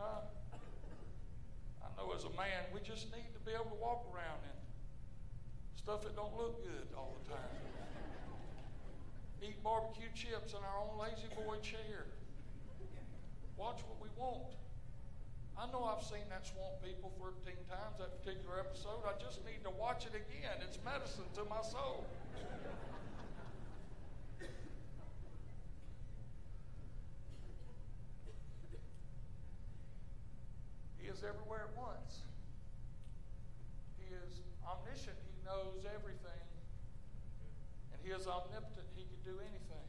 Uh, 0.00 0.24
I 1.84 1.88
know 1.96 2.12
as 2.16 2.24
a 2.24 2.30
man, 2.30 2.64
we 2.74 2.80
just 2.80 3.12
need 3.12 3.28
to 3.34 3.40
be 3.44 3.52
able 3.52 3.70
to 3.70 3.80
walk 3.80 4.06
around 4.12 4.40
stuff 5.90 6.02
that 6.06 6.14
don't 6.14 6.38
look 6.38 6.62
good 6.62 6.86
all 6.94 7.18
the 7.18 7.34
time. 7.34 7.50
Eat 9.42 9.58
barbecue 9.64 10.06
chips 10.14 10.54
in 10.54 10.62
our 10.62 10.78
own 10.86 10.94
La-Z-Boy 10.96 11.58
chair. 11.66 12.06
Watch 13.56 13.82
what 13.90 13.98
we 13.98 14.06
want. 14.14 14.54
I 15.58 15.66
know 15.72 15.82
I've 15.82 16.06
seen 16.06 16.22
that 16.30 16.46
swamp 16.46 16.78
people 16.86 17.10
13 17.18 17.58
times, 17.66 17.98
that 17.98 18.22
particular 18.22 18.60
episode. 18.60 19.02
I 19.02 19.18
just 19.18 19.42
need 19.42 19.66
to 19.66 19.70
watch 19.70 20.06
it 20.06 20.14
again. 20.14 20.62
It's 20.62 20.78
medicine 20.84 21.26
to 21.34 21.42
my 21.50 21.60
soul. 21.60 22.06
He 31.02 31.08
is 31.10 31.18
everywhere 31.26 31.66
at 31.66 31.74
once. 31.74 32.22
He 33.98 34.06
is 34.14 34.38
omniscient. 34.62 35.18
Knows 35.44 35.82
everything. 35.88 36.44
And 37.92 37.98
He 38.04 38.10
is 38.10 38.26
omnipotent. 38.26 38.86
He 38.94 39.04
can 39.04 39.20
do 39.24 39.36
anything. 39.40 39.88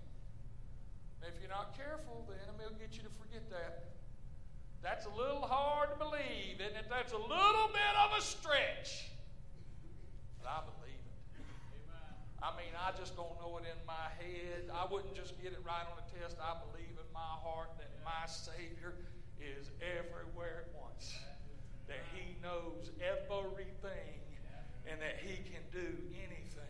And 1.22 1.30
if 1.30 1.38
you're 1.38 1.54
not 1.54 1.78
careful, 1.78 2.26
the 2.26 2.34
enemy 2.42 2.66
will 2.66 2.80
get 2.82 2.98
you 2.98 3.06
to 3.06 3.14
forget 3.22 3.46
that. 3.54 3.92
That's 4.82 5.06
a 5.06 5.14
little 5.14 5.46
hard 5.46 5.94
to 5.94 5.98
believe, 6.02 6.58
isn't 6.58 6.74
it? 6.74 6.90
That's 6.90 7.14
a 7.14 7.22
little 7.22 7.70
bit 7.70 7.94
of 8.02 8.18
a 8.18 8.22
stretch. 8.22 9.14
But 10.42 10.50
I 10.50 10.66
believe 10.66 10.98
it. 10.98 11.46
Amen. 11.78 12.14
I 12.42 12.50
mean, 12.58 12.74
I 12.74 12.90
just 12.98 13.14
don't 13.14 13.38
know 13.38 13.62
it 13.62 13.70
in 13.70 13.78
my 13.86 14.10
head. 14.18 14.66
I 14.74 14.90
wouldn't 14.90 15.14
just 15.14 15.38
get 15.38 15.54
it 15.54 15.62
right 15.62 15.86
on 15.86 16.02
a 16.02 16.08
test. 16.18 16.42
I 16.42 16.58
believe 16.66 16.98
in 16.98 17.10
my 17.14 17.34
heart 17.46 17.78
that 17.78 17.94
my 18.02 18.26
Savior 18.26 18.98
is 19.38 19.70
everywhere 19.78 20.66
at 20.66 20.70
once. 20.74 21.14
That 21.86 22.02
He 22.18 22.34
knows 22.42 22.90
everything 22.98 24.21
and 24.90 25.00
that 25.02 25.18
He 25.26 25.38
can 25.38 25.62
do 25.72 25.88
anything. 26.16 26.62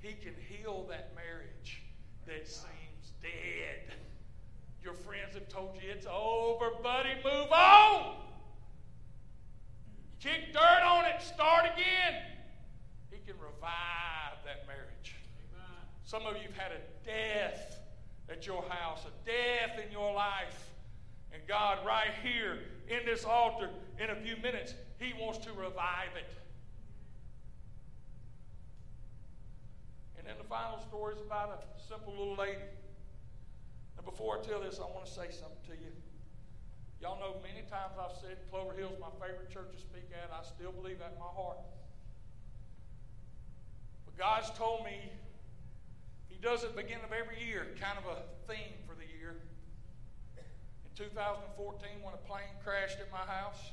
He 0.00 0.12
can 0.12 0.34
heal 0.48 0.86
that 0.88 1.12
marriage 1.14 1.82
that 2.26 2.46
seems 2.46 3.12
dead. 3.20 3.94
Your 4.82 4.94
friends 4.94 5.34
have 5.34 5.48
told 5.48 5.74
you 5.74 5.90
it's 5.90 6.06
over, 6.06 6.70
buddy. 6.82 7.10
Move 7.24 7.50
on. 7.50 8.14
Kick 10.20 10.52
dirt 10.52 10.82
on 10.84 11.04
it. 11.06 11.20
Start 11.22 11.64
again. 11.64 12.22
He 13.10 13.18
can 13.26 13.34
revive 13.40 14.38
that 14.44 14.66
marriage. 14.66 15.14
Some 16.04 16.22
of 16.26 16.36
you 16.36 16.44
have 16.44 16.56
had 16.56 16.72
a 16.72 17.06
death 17.06 17.80
at 18.30 18.46
your 18.46 18.62
house, 18.68 19.04
a 19.04 19.26
death 19.26 19.84
in 19.84 19.92
your 19.92 20.14
life. 20.14 20.70
And 21.32 21.42
God, 21.46 21.84
right 21.84 22.12
here 22.22 22.60
in 22.88 23.04
this 23.04 23.24
altar, 23.24 23.68
in 24.02 24.10
a 24.10 24.16
few 24.16 24.36
minutes, 24.36 24.74
He 24.98 25.12
wants 25.20 25.38
to 25.44 25.52
revive 25.52 26.16
it. 26.16 26.30
And 30.28 30.36
the 30.38 30.44
final 30.44 30.78
story 30.84 31.16
is 31.16 31.22
about 31.24 31.56
a 31.56 31.60
simple 31.88 32.12
little 32.12 32.36
lady. 32.36 32.68
And 33.96 34.04
before 34.04 34.36
I 34.36 34.44
tell 34.44 34.60
this, 34.60 34.76
I 34.76 34.84
want 34.84 35.08
to 35.08 35.12
say 35.12 35.32
something 35.32 35.64
to 35.72 35.74
you. 35.80 35.88
Y'all 37.00 37.16
know 37.16 37.40
many 37.40 37.64
times 37.72 37.96
I've 37.96 38.12
said 38.20 38.36
Clover 38.52 38.76
Hill's 38.76 39.00
my 39.00 39.08
favorite 39.16 39.48
church 39.48 39.72
to 39.72 39.80
speak 39.80 40.12
at. 40.12 40.28
I 40.28 40.44
still 40.44 40.70
believe 40.70 41.00
that 41.00 41.16
in 41.16 41.18
my 41.18 41.32
heart. 41.32 41.56
But 44.04 44.20
God's 44.20 44.52
told 44.52 44.84
me 44.84 45.00
He 46.28 46.36
does 46.36 46.60
the 46.60 46.76
beginning 46.76 47.08
of 47.08 47.14
every 47.16 47.40
year, 47.40 47.72
kind 47.80 47.96
of 47.96 48.04
a 48.04 48.20
theme 48.44 48.76
for 48.84 48.92
the 49.00 49.08
year. 49.16 49.40
In 50.36 50.92
2014 50.92 52.04
when 52.04 52.12
a 52.12 52.22
plane 52.28 52.52
crashed 52.60 53.00
at 53.00 53.08
my 53.08 53.24
house. 53.24 53.72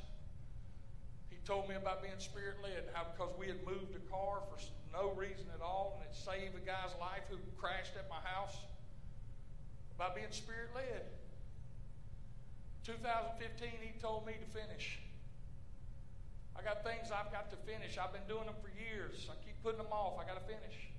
He 1.28 1.36
told 1.44 1.68
me 1.68 1.74
about 1.74 2.00
being 2.00 2.16
spirit 2.16 2.56
led, 2.62 2.88
how 2.94 3.04
because 3.12 3.34
we 3.36 3.46
had 3.46 3.60
moved 3.66 3.92
a 3.92 4.02
car 4.08 4.40
for 4.48 4.56
no 4.96 5.12
reason 5.12 5.44
at 5.52 5.60
all, 5.60 6.00
and 6.00 6.08
it 6.08 6.16
saved 6.16 6.56
a 6.56 6.64
guy's 6.64 6.96
life 6.96 7.28
who 7.28 7.36
crashed 7.60 7.92
at 8.00 8.08
my 8.08 8.20
house. 8.24 8.56
by 9.98 10.08
being 10.12 10.28
spirit 10.30 10.68
led. 10.74 11.04
2015, 12.84 13.68
he 13.80 13.92
told 14.00 14.26
me 14.26 14.36
to 14.36 14.48
finish. 14.52 15.00
I 16.56 16.62
got 16.62 16.84
things 16.84 17.12
I've 17.12 17.32
got 17.32 17.48
to 17.50 17.56
finish. 17.64 17.96
I've 17.96 18.12
been 18.12 18.28
doing 18.28 18.44
them 18.44 18.56
for 18.60 18.68
years. 18.76 19.28
I 19.32 19.36
keep 19.44 19.56
putting 19.62 19.80
them 19.80 19.92
off. 19.92 20.20
I 20.20 20.28
got 20.28 20.36
to 20.36 20.44
finish. 20.44 20.92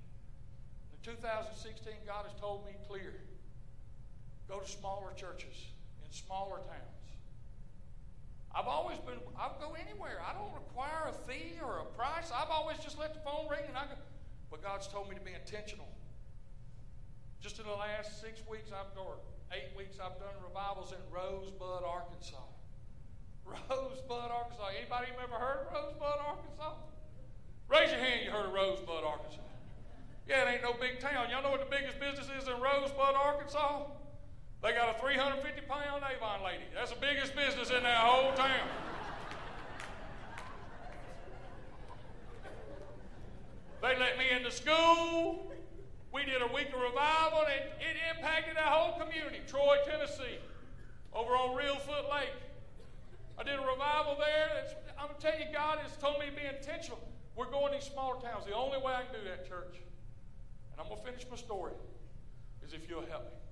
In 0.94 0.98
2016, 1.02 1.94
God 2.06 2.26
has 2.26 2.34
told 2.42 2.66
me 2.66 2.74
clear 2.88 3.14
go 4.50 4.60
to 4.60 4.70
smaller 4.70 5.14
churches 5.16 5.74
in 6.06 6.10
smaller 6.12 6.58
towns. 6.66 6.97
I've 8.58 8.66
always 8.66 8.98
been, 9.06 9.22
I'll 9.38 9.54
go 9.62 9.78
anywhere. 9.78 10.18
I 10.26 10.34
don't 10.34 10.50
require 10.50 11.14
a 11.14 11.16
fee 11.30 11.62
or 11.62 11.86
a 11.86 11.88
price. 11.94 12.34
I've 12.34 12.50
always 12.50 12.80
just 12.82 12.98
let 12.98 13.14
the 13.14 13.22
phone 13.22 13.46
ring 13.46 13.62
and 13.70 13.78
I 13.78 13.86
go. 13.86 13.94
But 14.50 14.64
God's 14.64 14.88
told 14.88 15.10
me 15.10 15.14
to 15.14 15.22
be 15.22 15.38
intentional. 15.38 15.86
Just 17.40 17.60
in 17.60 17.70
the 17.70 17.78
last 17.78 18.20
six 18.20 18.42
weeks, 18.50 18.74
I've 18.74 18.90
or 18.98 19.22
eight 19.54 19.70
weeks, 19.78 20.02
I've 20.02 20.18
done 20.18 20.34
revivals 20.42 20.90
in 20.90 20.98
Rosebud, 21.14 21.86
Arkansas. 21.86 22.42
Rosebud, 23.46 24.32
Arkansas. 24.34 24.74
Anybody 24.74 25.14
ever 25.22 25.38
heard 25.38 25.70
of 25.70 25.74
Rosebud, 25.78 26.18
Arkansas? 26.18 26.74
Raise 27.70 27.92
your 27.94 28.02
hand. 28.02 28.26
You 28.26 28.32
heard 28.32 28.50
of 28.50 28.58
Rosebud, 28.58 29.06
Arkansas? 29.06 29.46
Yeah, 30.26 30.50
it 30.50 30.54
ain't 30.58 30.64
no 30.66 30.74
big 30.74 31.00
town. 31.00 31.30
Y'all 31.30 31.44
know 31.46 31.54
what 31.54 31.62
the 31.62 31.70
biggest 31.70 32.02
business 32.02 32.26
is 32.34 32.50
in 32.50 32.58
Rosebud, 32.58 33.14
Arkansas? 33.14 33.86
They 34.64 34.74
got 34.74 34.96
a 34.96 35.00
350 35.00 35.62
pound 35.68 36.04
Avon 36.04 36.44
lady. 36.44 36.64
That's 36.74 36.92
the 36.92 37.00
biggest 37.00 37.36
business 37.36 37.70
in 37.70 37.84
that 37.84 37.98
whole 37.98 38.34
town. 38.34 38.68
They 43.82 43.98
let 44.00 44.18
me 44.18 44.26
into 44.32 44.52
school. 44.52 45.54
We 46.12 46.26
did 46.26 46.42
a 46.42 46.48
week 46.48 46.70
of 46.74 46.82
revival, 46.82 47.46
and 47.46 47.62
it, 47.80 47.98
impacted 48.18 48.58
our 48.58 48.72
whole 48.72 49.00
community. 49.00 49.42
Troy, 49.46 49.78
Tennessee, 49.86 50.40
over 51.14 51.34
on 51.34 51.56
Reelfoot 51.56 52.10
Lake. 52.10 52.34
I 53.38 53.44
did 53.44 53.54
a 53.54 53.62
revival 53.62 54.18
there. 54.18 54.50
It's, 54.64 54.74
I'm 54.98 55.10
going 55.10 55.20
to 55.20 55.28
tell 55.28 55.38
you, 55.38 55.46
God 55.54 55.78
has 55.80 55.96
told 55.98 56.20
me 56.20 56.26
to 56.26 56.32
be 56.32 56.48
intentional. 56.48 57.00
We're 57.36 57.52
going 57.52 57.74
to 57.74 57.80
these 57.80 57.88
smaller 57.88 58.20
towns. 58.20 58.46
The 58.46 58.56
only 58.56 58.80
way 58.80 58.94
I 58.94 59.04
can 59.04 59.22
do 59.22 59.30
that, 59.30 59.48
church, 59.48 59.78
and 60.72 60.82
I'm 60.82 60.88
going 60.88 60.98
to 60.98 61.06
finish 61.06 61.26
my 61.30 61.38
story, 61.38 61.74
is 62.66 62.74
if 62.74 62.90
you'll 62.90 63.06
help 63.06 63.26
me. 63.26 63.47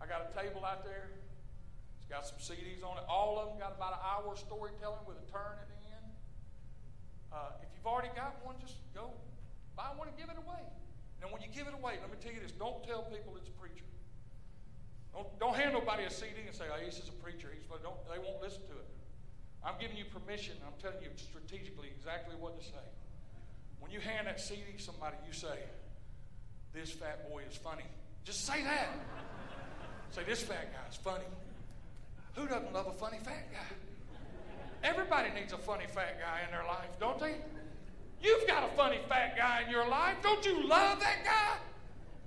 I 0.00 0.08
got 0.08 0.24
a 0.24 0.30
table 0.32 0.64
out 0.64 0.84
there. 0.84 1.12
It's 2.00 2.08
got 2.08 2.24
some 2.24 2.40
CDs 2.40 2.80
on 2.80 2.96
it. 2.96 3.04
All 3.08 3.38
of 3.38 3.52
them 3.52 3.60
got 3.60 3.76
about 3.76 4.00
an 4.00 4.02
hour 4.02 4.32
storytelling 4.34 5.04
with 5.06 5.20
a 5.20 5.26
turn 5.28 5.60
at 5.60 5.68
the 5.68 5.80
end. 5.92 6.08
Uh, 7.28 7.62
if 7.62 7.68
you've 7.76 7.86
already 7.86 8.10
got 8.16 8.40
one, 8.42 8.56
just 8.60 8.80
go 8.96 9.12
buy 9.76 9.92
one 9.96 10.08
and 10.08 10.16
give 10.16 10.32
it 10.32 10.40
away. 10.40 10.64
Now, 11.20 11.28
when 11.28 11.44
you 11.44 11.52
give 11.52 11.68
it 11.68 11.76
away, 11.76 12.00
let 12.00 12.08
me 12.08 12.16
tell 12.16 12.32
you 12.32 12.40
this: 12.40 12.52
don't 12.52 12.80
tell 12.84 13.04
people 13.12 13.36
it's 13.36 13.48
a 13.48 13.56
preacher. 13.60 13.84
Don't, 15.12 15.28
don't 15.38 15.56
hand 15.56 15.76
nobody 15.76 16.04
a 16.04 16.10
CD 16.10 16.48
and 16.48 16.56
say, 16.56 16.64
"Oh, 16.72 16.80
this 16.80 16.98
is 16.98 17.08
a 17.08 17.18
preacher." 17.20 17.52
He's 17.52 17.68
don't. 17.68 17.96
They 18.08 18.18
won't 18.18 18.40
listen 18.40 18.64
to 18.72 18.76
it. 18.80 18.88
I'm 19.60 19.76
giving 19.78 19.96
you 20.00 20.08
permission. 20.08 20.56
I'm 20.64 20.76
telling 20.80 21.04
you 21.04 21.12
strategically 21.16 21.92
exactly 21.92 22.34
what 22.40 22.56
to 22.56 22.64
say. 22.64 22.86
When 23.80 23.92
you 23.92 24.00
hand 24.00 24.26
that 24.26 24.40
CD 24.40 24.64
to 24.76 24.82
somebody, 24.82 25.16
you 25.26 25.32
say, 25.32 25.60
"This 26.72 26.90
fat 26.90 27.28
boy 27.28 27.44
is 27.44 27.56
funny." 27.56 27.84
Just 28.24 28.46
say 28.46 28.62
that. 28.64 28.88
Say, 30.12 30.22
this 30.24 30.42
fat 30.42 30.72
guy's 30.72 30.96
funny. 30.96 31.24
Who 32.34 32.46
doesn't 32.46 32.72
love 32.72 32.86
a 32.86 32.92
funny 32.92 33.18
fat 33.22 33.52
guy? 33.52 33.76
Everybody 34.82 35.30
needs 35.34 35.52
a 35.52 35.58
funny 35.58 35.86
fat 35.86 36.18
guy 36.20 36.40
in 36.44 36.50
their 36.50 36.64
life, 36.64 36.88
don't 36.98 37.18
they? 37.18 37.36
You've 38.22 38.46
got 38.46 38.64
a 38.64 38.76
funny 38.76 38.98
fat 39.08 39.36
guy 39.36 39.62
in 39.64 39.70
your 39.70 39.88
life. 39.88 40.16
Don't 40.22 40.44
you 40.44 40.66
love 40.66 41.00
that 41.00 41.24
guy? 41.24 41.56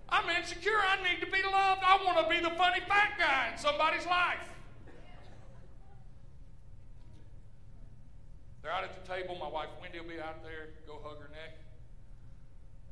I'm 0.09 0.29
insecure. 0.29 0.77
I 0.77 0.97
need 1.03 1.19
to 1.21 1.31
be 1.31 1.41
loved. 1.43 1.81
I 1.85 1.97
want 2.05 2.17
to 2.21 2.29
be 2.29 2.41
the 2.41 2.55
funny 2.55 2.79
fat 2.87 3.13
guy 3.17 3.51
in 3.51 3.57
somebody's 3.57 4.05
life. 4.05 4.49
They're 8.61 8.71
out 8.71 8.83
at 8.83 8.95
the 8.95 9.05
table. 9.11 9.35
My 9.35 9.49
wife 9.49 9.69
Wendy 9.81 9.99
will 9.99 10.07
be 10.07 10.21
out 10.21 10.41
there. 10.43 10.69
Go 10.87 10.99
hug 11.03 11.19
her 11.19 11.29
neck. 11.29 11.57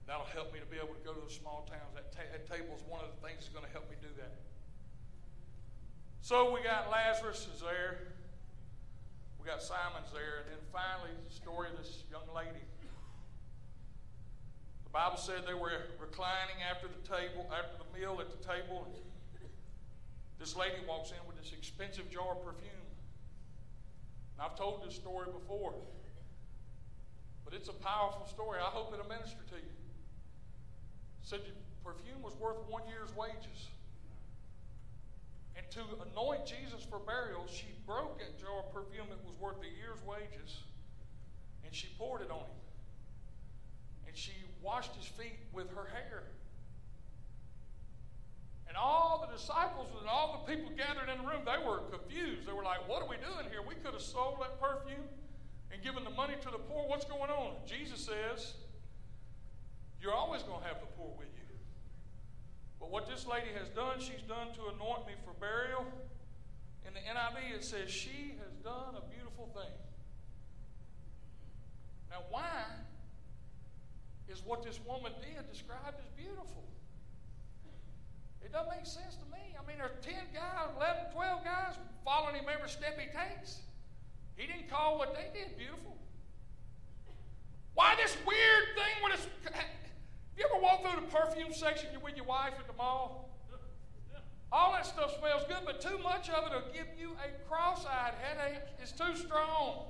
That'll 0.05 0.25
help 0.25 0.51
me 0.51 0.59
to 0.59 0.65
be 0.65 0.77
able 0.77 0.93
to 0.93 1.03
go 1.05 1.13
to 1.13 1.21
the 1.21 1.31
small 1.31 1.65
towns. 1.69 1.95
That, 1.95 2.11
ta- 2.11 2.27
that 2.33 2.49
table 2.49 2.75
is 2.75 2.83
one 2.89 2.99
of 2.99 3.07
the 3.13 3.21
things 3.23 3.45
that's 3.45 3.53
going 3.55 3.65
to 3.65 3.71
help 3.71 3.89
me 3.89 3.95
do 4.01 4.09
that. 4.17 4.33
So 6.21 6.53
we 6.53 6.61
got 6.61 6.91
Lazarus 6.91 7.47
is 7.53 7.61
there. 7.61 7.97
We 9.41 9.47
got 9.47 9.61
Simon's 9.61 10.13
there. 10.13 10.45
And 10.45 10.53
then 10.53 10.63
finally, 10.71 11.09
the 11.27 11.33
story 11.33 11.69
of 11.73 11.77
this 11.77 12.03
young 12.11 12.29
lady. 12.35 12.61
The 14.85 14.91
Bible 14.93 15.17
said 15.17 15.47
they 15.47 15.57
were 15.57 15.71
reclining 15.99 16.61
after 16.69 16.87
the 16.87 17.01
table, 17.07 17.49
after 17.49 17.73
the 17.81 17.89
meal 17.97 18.21
at 18.21 18.29
the 18.29 18.37
table. 18.45 18.87
This 20.37 20.55
lady 20.55 20.77
walks 20.87 21.09
in 21.09 21.17
with 21.27 21.41
this 21.41 21.53
expensive 21.57 22.09
jar 22.09 22.37
of 22.37 22.45
perfume. 22.45 22.85
And 24.37 24.45
I've 24.45 24.57
told 24.57 24.85
this 24.85 24.95
story 24.95 25.27
before. 25.31 25.73
But 27.45 27.53
it's 27.55 27.69
a 27.69 27.73
powerful 27.73 28.27
story. 28.27 28.59
I 28.59 28.69
hope 28.69 28.93
it'll 28.93 29.09
minister 29.09 29.41
to 29.49 29.55
you. 29.55 29.73
Said 31.23 31.41
the 31.41 31.53
perfume 31.83 32.21
was 32.21 32.35
worth 32.35 32.57
one 32.69 32.83
year's 32.87 33.15
wages. 33.15 33.69
And 35.61 35.71
to 35.77 35.81
anoint 36.09 36.45
Jesus 36.45 36.81
for 36.89 36.97
burial, 36.97 37.45
she 37.45 37.67
broke 37.85 38.19
a 38.21 38.41
jar 38.41 38.65
of 38.65 38.73
perfume 38.73 39.05
that 39.09 39.21
was 39.23 39.37
worth 39.39 39.61
a 39.61 39.69
year's 39.77 40.01
wages, 40.01 40.63
and 41.63 41.73
she 41.73 41.87
poured 41.97 42.21
it 42.21 42.31
on 42.31 42.41
him. 42.41 42.61
And 44.07 44.17
she 44.17 44.33
washed 44.61 44.95
his 44.95 45.05
feet 45.05 45.37
with 45.53 45.69
her 45.69 45.85
hair. 45.85 46.23
And 48.67 48.77
all 48.77 49.27
the 49.27 49.35
disciples 49.35 49.87
and 49.99 50.07
all 50.07 50.45
the 50.45 50.53
people 50.55 50.71
gathered 50.77 51.09
in 51.11 51.19
the 51.19 51.27
room, 51.27 51.43
they 51.43 51.59
were 51.59 51.79
confused. 51.91 52.47
They 52.47 52.53
were 52.53 52.63
like, 52.63 52.87
What 52.87 53.03
are 53.03 53.09
we 53.09 53.17
doing 53.17 53.51
here? 53.51 53.59
We 53.67 53.75
could 53.75 53.93
have 53.93 54.01
sold 54.01 54.39
that 54.39 54.61
perfume 54.61 55.03
and 55.71 55.83
given 55.83 56.03
the 56.03 56.15
money 56.15 56.35
to 56.41 56.49
the 56.49 56.57
poor. 56.57 56.87
What's 56.87 57.05
going 57.05 57.29
on? 57.29 57.55
Jesus 57.67 57.99
says, 57.99 58.53
You're 60.01 60.13
always 60.13 60.43
going 60.43 60.61
to 60.61 60.67
have 60.67 60.79
the 60.79 60.87
poor 60.97 61.11
with 61.19 61.27
you. 61.35 61.40
But 62.81 62.89
what 62.89 63.07
this 63.07 63.27
lady 63.27 63.53
has 63.57 63.69
done, 63.69 63.99
she's 63.99 64.25
done 64.27 64.49
to 64.57 64.73
anoint 64.73 65.05
me 65.05 65.13
for 65.23 65.37
burial. 65.39 65.85
In 66.85 66.93
the 66.97 66.99
NIV, 66.99 67.55
it 67.55 67.63
says, 67.63 67.89
She 67.91 68.33
has 68.41 68.51
done 68.65 68.97
a 68.97 69.05
beautiful 69.13 69.47
thing. 69.53 69.71
Now, 72.09 72.25
wine 72.33 72.81
is 74.27 74.41
what 74.43 74.63
this 74.63 74.79
woman 74.85 75.13
did 75.21 75.47
described 75.47 76.01
as 76.01 76.09
beautiful. 76.17 76.65
It 78.43 78.51
doesn't 78.51 78.73
make 78.73 78.85
sense 78.85 79.15
to 79.15 79.25
me. 79.31 79.55
I 79.55 79.61
mean, 79.67 79.77
there's 79.77 79.95
10 80.01 80.13
guys, 80.33 80.73
11, 80.75 81.13
12 81.13 81.43
guys 81.45 81.77
following 82.03 82.35
him 82.35 82.45
every 82.51 82.67
step 82.67 82.99
he 82.99 83.05
takes. 83.05 83.61
He 84.35 84.47
didn't 84.47 84.69
call 84.69 84.97
what 84.97 85.13
they 85.13 85.29
did 85.37 85.55
beautiful. 85.55 85.95
Why 87.75 87.95
this 87.95 88.17
weird 88.25 88.65
thing 88.75 88.95
with 89.03 89.13
this 89.15 89.27
you 90.37 90.45
ever 90.45 90.61
walk 90.61 90.81
through 90.81 91.01
the 91.01 91.07
perfume 91.07 91.53
section 91.53 91.89
with 92.03 92.15
your 92.15 92.25
wife 92.25 92.53
at 92.59 92.67
the 92.67 92.73
mall? 92.73 93.29
All 94.51 94.73
that 94.73 94.85
stuff 94.85 95.17
smells 95.17 95.43
good, 95.47 95.63
but 95.65 95.79
too 95.79 95.97
much 95.99 96.29
of 96.29 96.45
it 96.45 96.51
will 96.51 96.73
give 96.73 96.87
you 96.99 97.11
a 97.23 97.47
cross 97.47 97.85
eyed 97.85 98.13
headache. 98.21 98.61
It's 98.81 98.91
too 98.91 99.15
strong. 99.15 99.85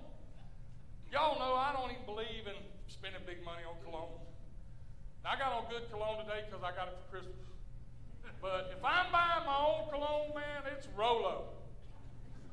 Y'all 1.12 1.39
know 1.39 1.56
I 1.56 1.73
don't 1.73 1.91
even 1.91 2.06
believe 2.06 2.45
in 2.45 2.56
spending 2.88 3.21
big 3.25 3.43
money 3.43 3.63
on 3.67 3.75
cologne. 3.84 4.21
I 5.25 5.38
got 5.38 5.54
on 5.54 5.63
good 5.69 5.89
cologne 5.91 6.25
today 6.25 6.45
because 6.45 6.63
I 6.63 6.75
got 6.75 6.88
it 6.88 6.97
for 6.97 7.17
Christmas. 7.17 7.36
But 8.41 8.73
if 8.77 8.84
I'm 8.84 9.12
buying 9.12 9.45
my 9.45 9.58
own 9.58 9.89
cologne, 9.89 10.34
man, 10.34 10.63
it's 10.75 10.88
Rolo. 10.95 11.49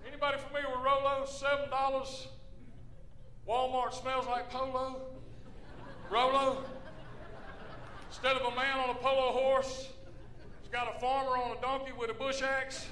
Anybody 0.06 0.38
familiar 0.38 0.68
with 0.68 0.84
Rolo? 0.84 1.24
$7. 1.26 2.26
Walmart 3.48 3.94
smells 3.94 4.26
like 4.26 4.50
polo. 4.50 5.00
Rolo. 6.10 6.64
Instead 8.08 8.36
of 8.36 8.52
a 8.52 8.56
man 8.56 8.78
on 8.78 8.90
a 8.90 8.94
polo 8.94 9.32
horse, 9.32 9.90
he's 10.62 10.72
got 10.72 10.94
a 10.96 10.98
farmer 10.98 11.36
on 11.36 11.56
a 11.56 11.60
donkey 11.60 11.92
with 11.92 12.10
a 12.10 12.14
bush 12.14 12.42
axe. 12.42 12.86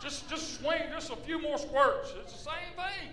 Just, 0.00 0.28
just 0.28 0.60
swing 0.60 0.82
just 0.90 1.12
a 1.12 1.16
few 1.16 1.40
more 1.40 1.58
squirts. 1.58 2.12
It's 2.20 2.32
the 2.32 2.50
same 2.50 2.74
thing. 2.74 3.08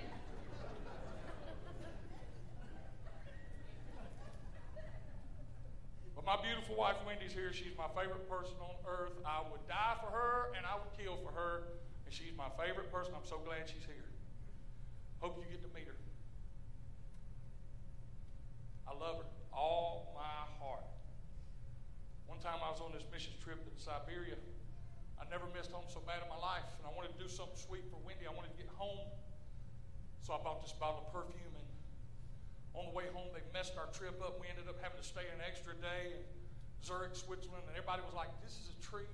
But 6.16 6.26
my 6.26 6.36
beautiful 6.42 6.76
wife 6.76 6.96
Wendy's 7.06 7.32
here. 7.32 7.54
She's 7.54 7.78
my 7.78 7.88
favorite 7.96 8.28
person 8.28 8.56
on 8.60 8.74
earth. 8.90 9.14
I 9.24 9.44
would 9.52 9.66
die 9.68 9.98
for 10.02 10.10
her 10.10 10.52
and 10.58 10.66
I 10.66 10.74
would 10.76 10.98
kill 10.98 11.18
for 11.24 11.32
her. 11.32 11.64
And 12.06 12.14
she's 12.14 12.34
my 12.36 12.50
favorite 12.58 12.92
person. 12.92 13.14
I'm 13.16 13.28
so 13.28 13.38
glad 13.46 13.70
she's 13.70 13.86
here. 13.86 14.10
Hope 15.20 15.38
you 15.38 15.46
get 15.56 15.62
to 15.62 15.70
meet 15.76 15.86
her. 15.88 15.96
I 18.88 18.94
love 18.94 19.18
her 19.18 19.26
all 19.60 20.14
my 20.16 20.64
heart. 20.64 20.86
One 22.28 22.40
time 22.40 22.60
I 22.64 22.69
was 22.80 22.88
on 22.88 22.96
this 22.96 23.04
mission 23.12 23.36
trip 23.44 23.60
in 23.60 23.76
Siberia. 23.76 24.40
I 25.20 25.28
never 25.28 25.44
missed 25.52 25.76
home 25.76 25.84
so 25.92 26.00
bad 26.08 26.24
in 26.24 26.32
my 26.32 26.40
life, 26.40 26.64
and 26.80 26.88
I 26.88 26.92
wanted 26.96 27.12
to 27.12 27.20
do 27.20 27.28
something 27.28 27.60
sweet 27.60 27.84
for 27.92 28.00
Wendy. 28.08 28.24
I 28.24 28.32
wanted 28.32 28.56
to 28.56 28.60
get 28.60 28.72
home. 28.80 29.04
So 30.24 30.32
I 30.32 30.40
bought 30.40 30.64
this 30.64 30.72
bottle 30.72 31.04
of 31.04 31.12
perfume, 31.12 31.52
and 31.60 31.68
on 32.72 32.88
the 32.88 32.96
way 32.96 33.12
home, 33.12 33.28
they 33.36 33.44
messed 33.52 33.76
our 33.76 33.92
trip 33.92 34.16
up. 34.24 34.40
We 34.40 34.48
ended 34.48 34.72
up 34.72 34.80
having 34.80 34.96
to 34.96 35.04
stay 35.04 35.28
an 35.28 35.44
extra 35.44 35.76
day 35.76 36.16
in 36.16 36.24
Zurich, 36.80 37.20
Switzerland, 37.20 37.68
and 37.68 37.76
everybody 37.76 38.00
was 38.00 38.16
like, 38.16 38.32
This 38.40 38.56
is 38.56 38.72
a 38.72 38.78
treat. 38.80 39.12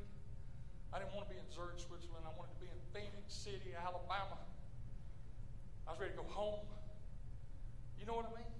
I 0.93 1.01
didn't 1.01 1.17
want 1.17 1.25
to 1.25 1.31
be 1.33 1.41
in 1.41 1.49
Zurich, 1.49 1.81
Switzerland. 1.81 2.21
I 2.21 2.33
wanted 2.37 2.53
to 2.53 2.61
be 2.61 2.69
in 2.69 2.77
Phenix 2.93 3.33
City, 3.33 3.73
Alabama. 3.73 4.37
I 5.89 5.97
was 5.97 5.97
ready 5.97 6.13
to 6.13 6.21
go 6.21 6.29
home. 6.29 6.61
You 7.97 8.05
know 8.05 8.13
what 8.13 8.29
I 8.29 8.45
mean? 8.45 8.53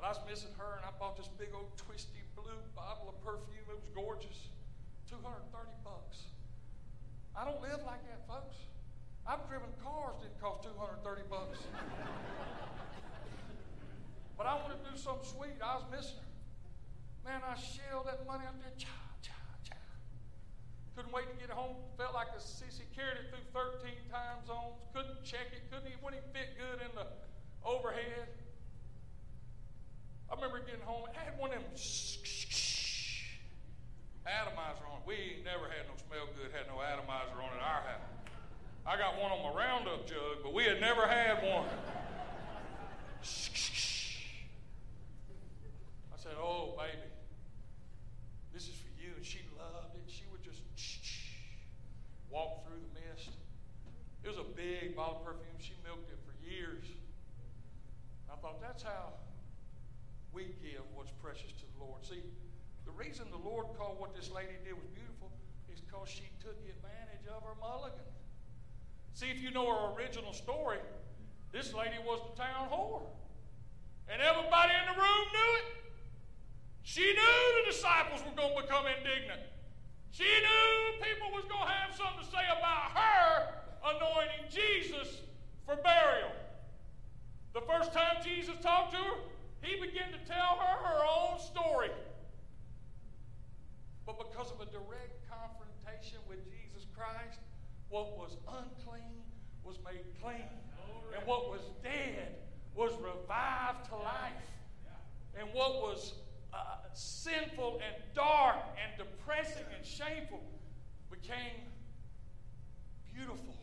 But 0.00 0.08
I 0.08 0.12
was 0.16 0.24
missing 0.24 0.56
her, 0.56 0.80
and 0.80 0.84
I 0.88 0.96
bought 0.96 1.20
this 1.20 1.28
big 1.36 1.52
old 1.52 1.76
twisty 1.76 2.24
blue 2.32 2.56
bottle 2.72 3.12
of 3.12 3.20
perfume. 3.20 3.68
It 3.68 3.76
was 3.76 3.84
gorgeous. 3.92 4.48
230 5.12 5.44
bucks. 5.84 6.32
I 7.36 7.44
don't 7.44 7.60
live 7.60 7.84
like 7.84 8.00
that, 8.08 8.24
folks. 8.24 8.56
I've 9.28 9.44
driven 9.44 9.68
cars 9.84 10.16
that 10.24 10.32
cost 10.40 10.64
230 10.64 11.04
bucks. 11.28 11.60
but 14.40 14.48
I 14.48 14.56
wanted 14.56 14.80
to 14.80 14.88
do 14.88 14.96
something 14.96 15.28
sweet. 15.28 15.60
I 15.60 15.76
was 15.76 15.84
missing 15.92 16.16
her. 16.16 16.32
Man, 17.28 17.44
I 17.44 17.52
shelled 17.60 18.08
that 18.08 18.24
money 18.24 18.48
out 18.48 18.56
there. 18.56 18.72
Cha, 18.80 18.96
cha, 19.20 19.36
cha. 19.60 19.76
Couldn't 20.96 21.12
wait 21.12 21.28
to 21.28 21.36
get 21.36 21.52
home. 21.52 21.76
Felt 22.00 22.16
like 22.16 22.32
a 22.32 22.40
sissy. 22.40 22.88
Carried 22.96 23.20
it 23.20 23.28
through 23.28 23.44
13 23.52 23.92
time 24.08 24.40
zones. 24.48 24.80
Couldn't 24.96 25.20
check 25.28 25.52
it. 25.52 25.68
Couldn't 25.68 25.92
even, 25.92 26.00
wouldn't 26.00 26.24
even 26.24 26.32
fit 26.32 26.56
good 26.56 26.80
in 26.80 26.92
the 26.96 27.04
overhead. 27.60 28.39
Remember 30.40 30.64
getting 30.64 30.80
home. 30.88 31.04
I 31.04 31.20
had 31.20 31.36
one 31.36 31.52
of 31.52 31.60
them 31.60 31.68
atomizer 34.24 34.88
on 34.88 35.04
it. 35.04 35.04
We 35.04 35.44
never 35.44 35.68
had 35.68 35.84
no 35.84 36.00
smell 36.00 36.32
good, 36.32 36.48
had 36.56 36.64
no 36.64 36.80
atomizer 36.80 37.36
on 37.36 37.52
at 37.52 37.60
our 37.60 37.84
house. 37.84 38.08
I 38.88 38.96
got 38.96 39.20
one 39.20 39.28
on 39.36 39.44
my 39.44 39.52
Roundup 39.52 40.08
jug, 40.08 40.40
but 40.42 40.56
we 40.56 40.64
had 40.64 40.80
never 40.80 41.04
had 41.04 41.44
one. 41.44 41.68
I 46.08 46.16
said, 46.16 46.32
Oh, 46.40 46.72
baby, 46.72 47.04
this 48.54 48.64
is 48.64 48.80
for 48.80 48.88
you. 48.96 49.12
And 49.20 49.24
she 49.26 49.44
loved 49.60 49.92
it. 49.92 50.08
She 50.08 50.24
would 50.32 50.40
just 50.42 50.64
walk 52.32 52.64
through 52.64 52.80
the 52.80 52.96
mist. 52.96 53.28
It 54.24 54.28
was 54.32 54.38
a 54.38 54.48
big 54.56 54.96
bottle 54.96 55.20
of 55.20 55.24
perfume. 55.36 55.60
She 55.60 55.74
milked 55.84 56.08
it 56.08 56.16
for 56.24 56.32
years. 56.40 56.88
I 58.32 58.40
thought, 58.40 58.62
that's 58.62 58.82
how 58.82 59.20
we 60.32 60.54
give 60.62 60.82
what's 60.94 61.12
precious 61.22 61.52
to 61.58 61.66
the 61.76 61.84
Lord. 61.84 62.04
See, 62.04 62.22
the 62.84 62.92
reason 62.92 63.26
the 63.30 63.48
Lord 63.48 63.66
called 63.78 63.98
what 63.98 64.14
this 64.14 64.30
lady 64.30 64.54
did 64.64 64.74
was 64.74 64.86
beautiful 64.94 65.30
is 65.72 65.80
because 65.80 66.08
she 66.08 66.26
took 66.42 66.56
advantage 66.66 67.26
of 67.28 67.42
her 67.42 67.54
mulligan. 67.60 68.06
See, 69.14 69.30
if 69.30 69.42
you 69.42 69.50
know 69.50 69.66
her 69.66 69.94
original 69.94 70.32
story, 70.32 70.78
this 71.52 71.74
lady 71.74 71.98
was 72.06 72.20
the 72.30 72.42
town 72.42 72.70
whore. 72.70 73.02
And 74.08 74.22
everybody 74.22 74.72
in 74.74 74.94
the 74.94 74.98
room 75.00 75.24
knew 75.30 75.50
it. 75.62 75.66
She 76.82 77.04
knew 77.04 77.38
the 77.62 77.70
disciples 77.70 78.22
were 78.26 78.34
going 78.34 78.56
to 78.56 78.62
become 78.62 78.86
indignant. 78.86 79.42
She 80.10 80.24
knew 80.24 80.98
people 81.02 81.30
was 81.30 81.44
going 81.46 81.66
to 81.66 81.72
have 81.72 81.94
something 81.94 82.24
to 82.24 82.30
say 82.30 82.42
about 82.50 82.90
her 82.98 83.62
anointing 83.94 84.50
Jesus 84.50 85.22
for 85.66 85.76
burial. 85.76 86.34
The 87.54 87.60
first 87.62 87.92
time 87.92 88.18
Jesus 88.24 88.54
talked 88.60 88.92
to 88.92 88.98
her, 88.98 89.29
he 89.62 89.74
began 89.80 90.12
to 90.12 90.18
tell 90.26 90.58
her 90.58 90.88
her 90.88 91.00
own 91.04 91.38
story. 91.38 91.90
But 94.06 94.18
because 94.18 94.50
of 94.50 94.60
a 94.60 94.70
direct 94.70 95.28
confrontation 95.28 96.18
with 96.28 96.38
Jesus 96.50 96.86
Christ, 96.96 97.38
what 97.88 98.16
was 98.18 98.36
unclean 98.48 99.22
was 99.64 99.78
made 99.84 100.04
clean. 100.22 100.48
And 101.16 101.26
what 101.26 101.50
was 101.50 101.60
dead 101.82 102.36
was 102.74 102.92
revived 102.94 103.88
to 103.88 103.96
life. 103.96 104.46
And 105.38 105.48
what 105.52 105.82
was 105.82 106.14
uh, 106.52 106.76
sinful 106.92 107.80
and 107.84 108.02
dark 108.14 108.56
and 108.82 108.98
depressing 108.98 109.64
and 109.76 109.84
shameful 109.86 110.42
became 111.10 111.62
beautiful 113.12 113.56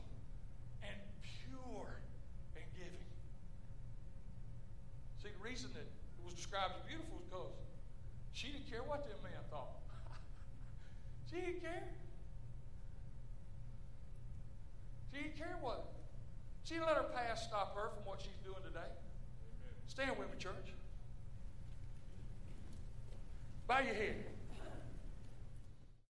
and 0.84 0.96
pure 1.22 2.00
and 2.56 2.66
giving. 2.76 3.08
See, 5.22 5.30
the 5.30 5.37
reason 5.48 5.70
that 5.74 5.88
it 5.88 6.24
was 6.26 6.34
described 6.34 6.76
as 6.76 6.84
beautiful 6.84 7.24
is 7.24 7.26
because 7.32 7.56
she 8.34 8.52
didn't 8.52 8.68
care 8.70 8.84
what 8.84 9.08
that 9.08 9.16
man 9.24 9.40
thought. 9.50 9.80
she 11.32 11.40
didn't 11.40 11.64
care. 11.64 11.88
She 15.12 15.24
didn't 15.24 15.38
care 15.38 15.56
what. 15.62 15.88
She 16.64 16.76
didn't 16.76 16.88
let 16.88 16.98
her 16.98 17.08
past 17.16 17.48
stop 17.48 17.76
her 17.76 17.96
from 17.96 18.04
what 18.04 18.20
she's 18.20 18.36
doing 18.44 18.60
today. 18.60 18.92
Stand 19.88 20.20
with 20.20 20.28
me, 20.28 20.36
church. 20.38 20.76
Bow 23.68 23.80
your 23.80 23.96
head. 23.96 24.16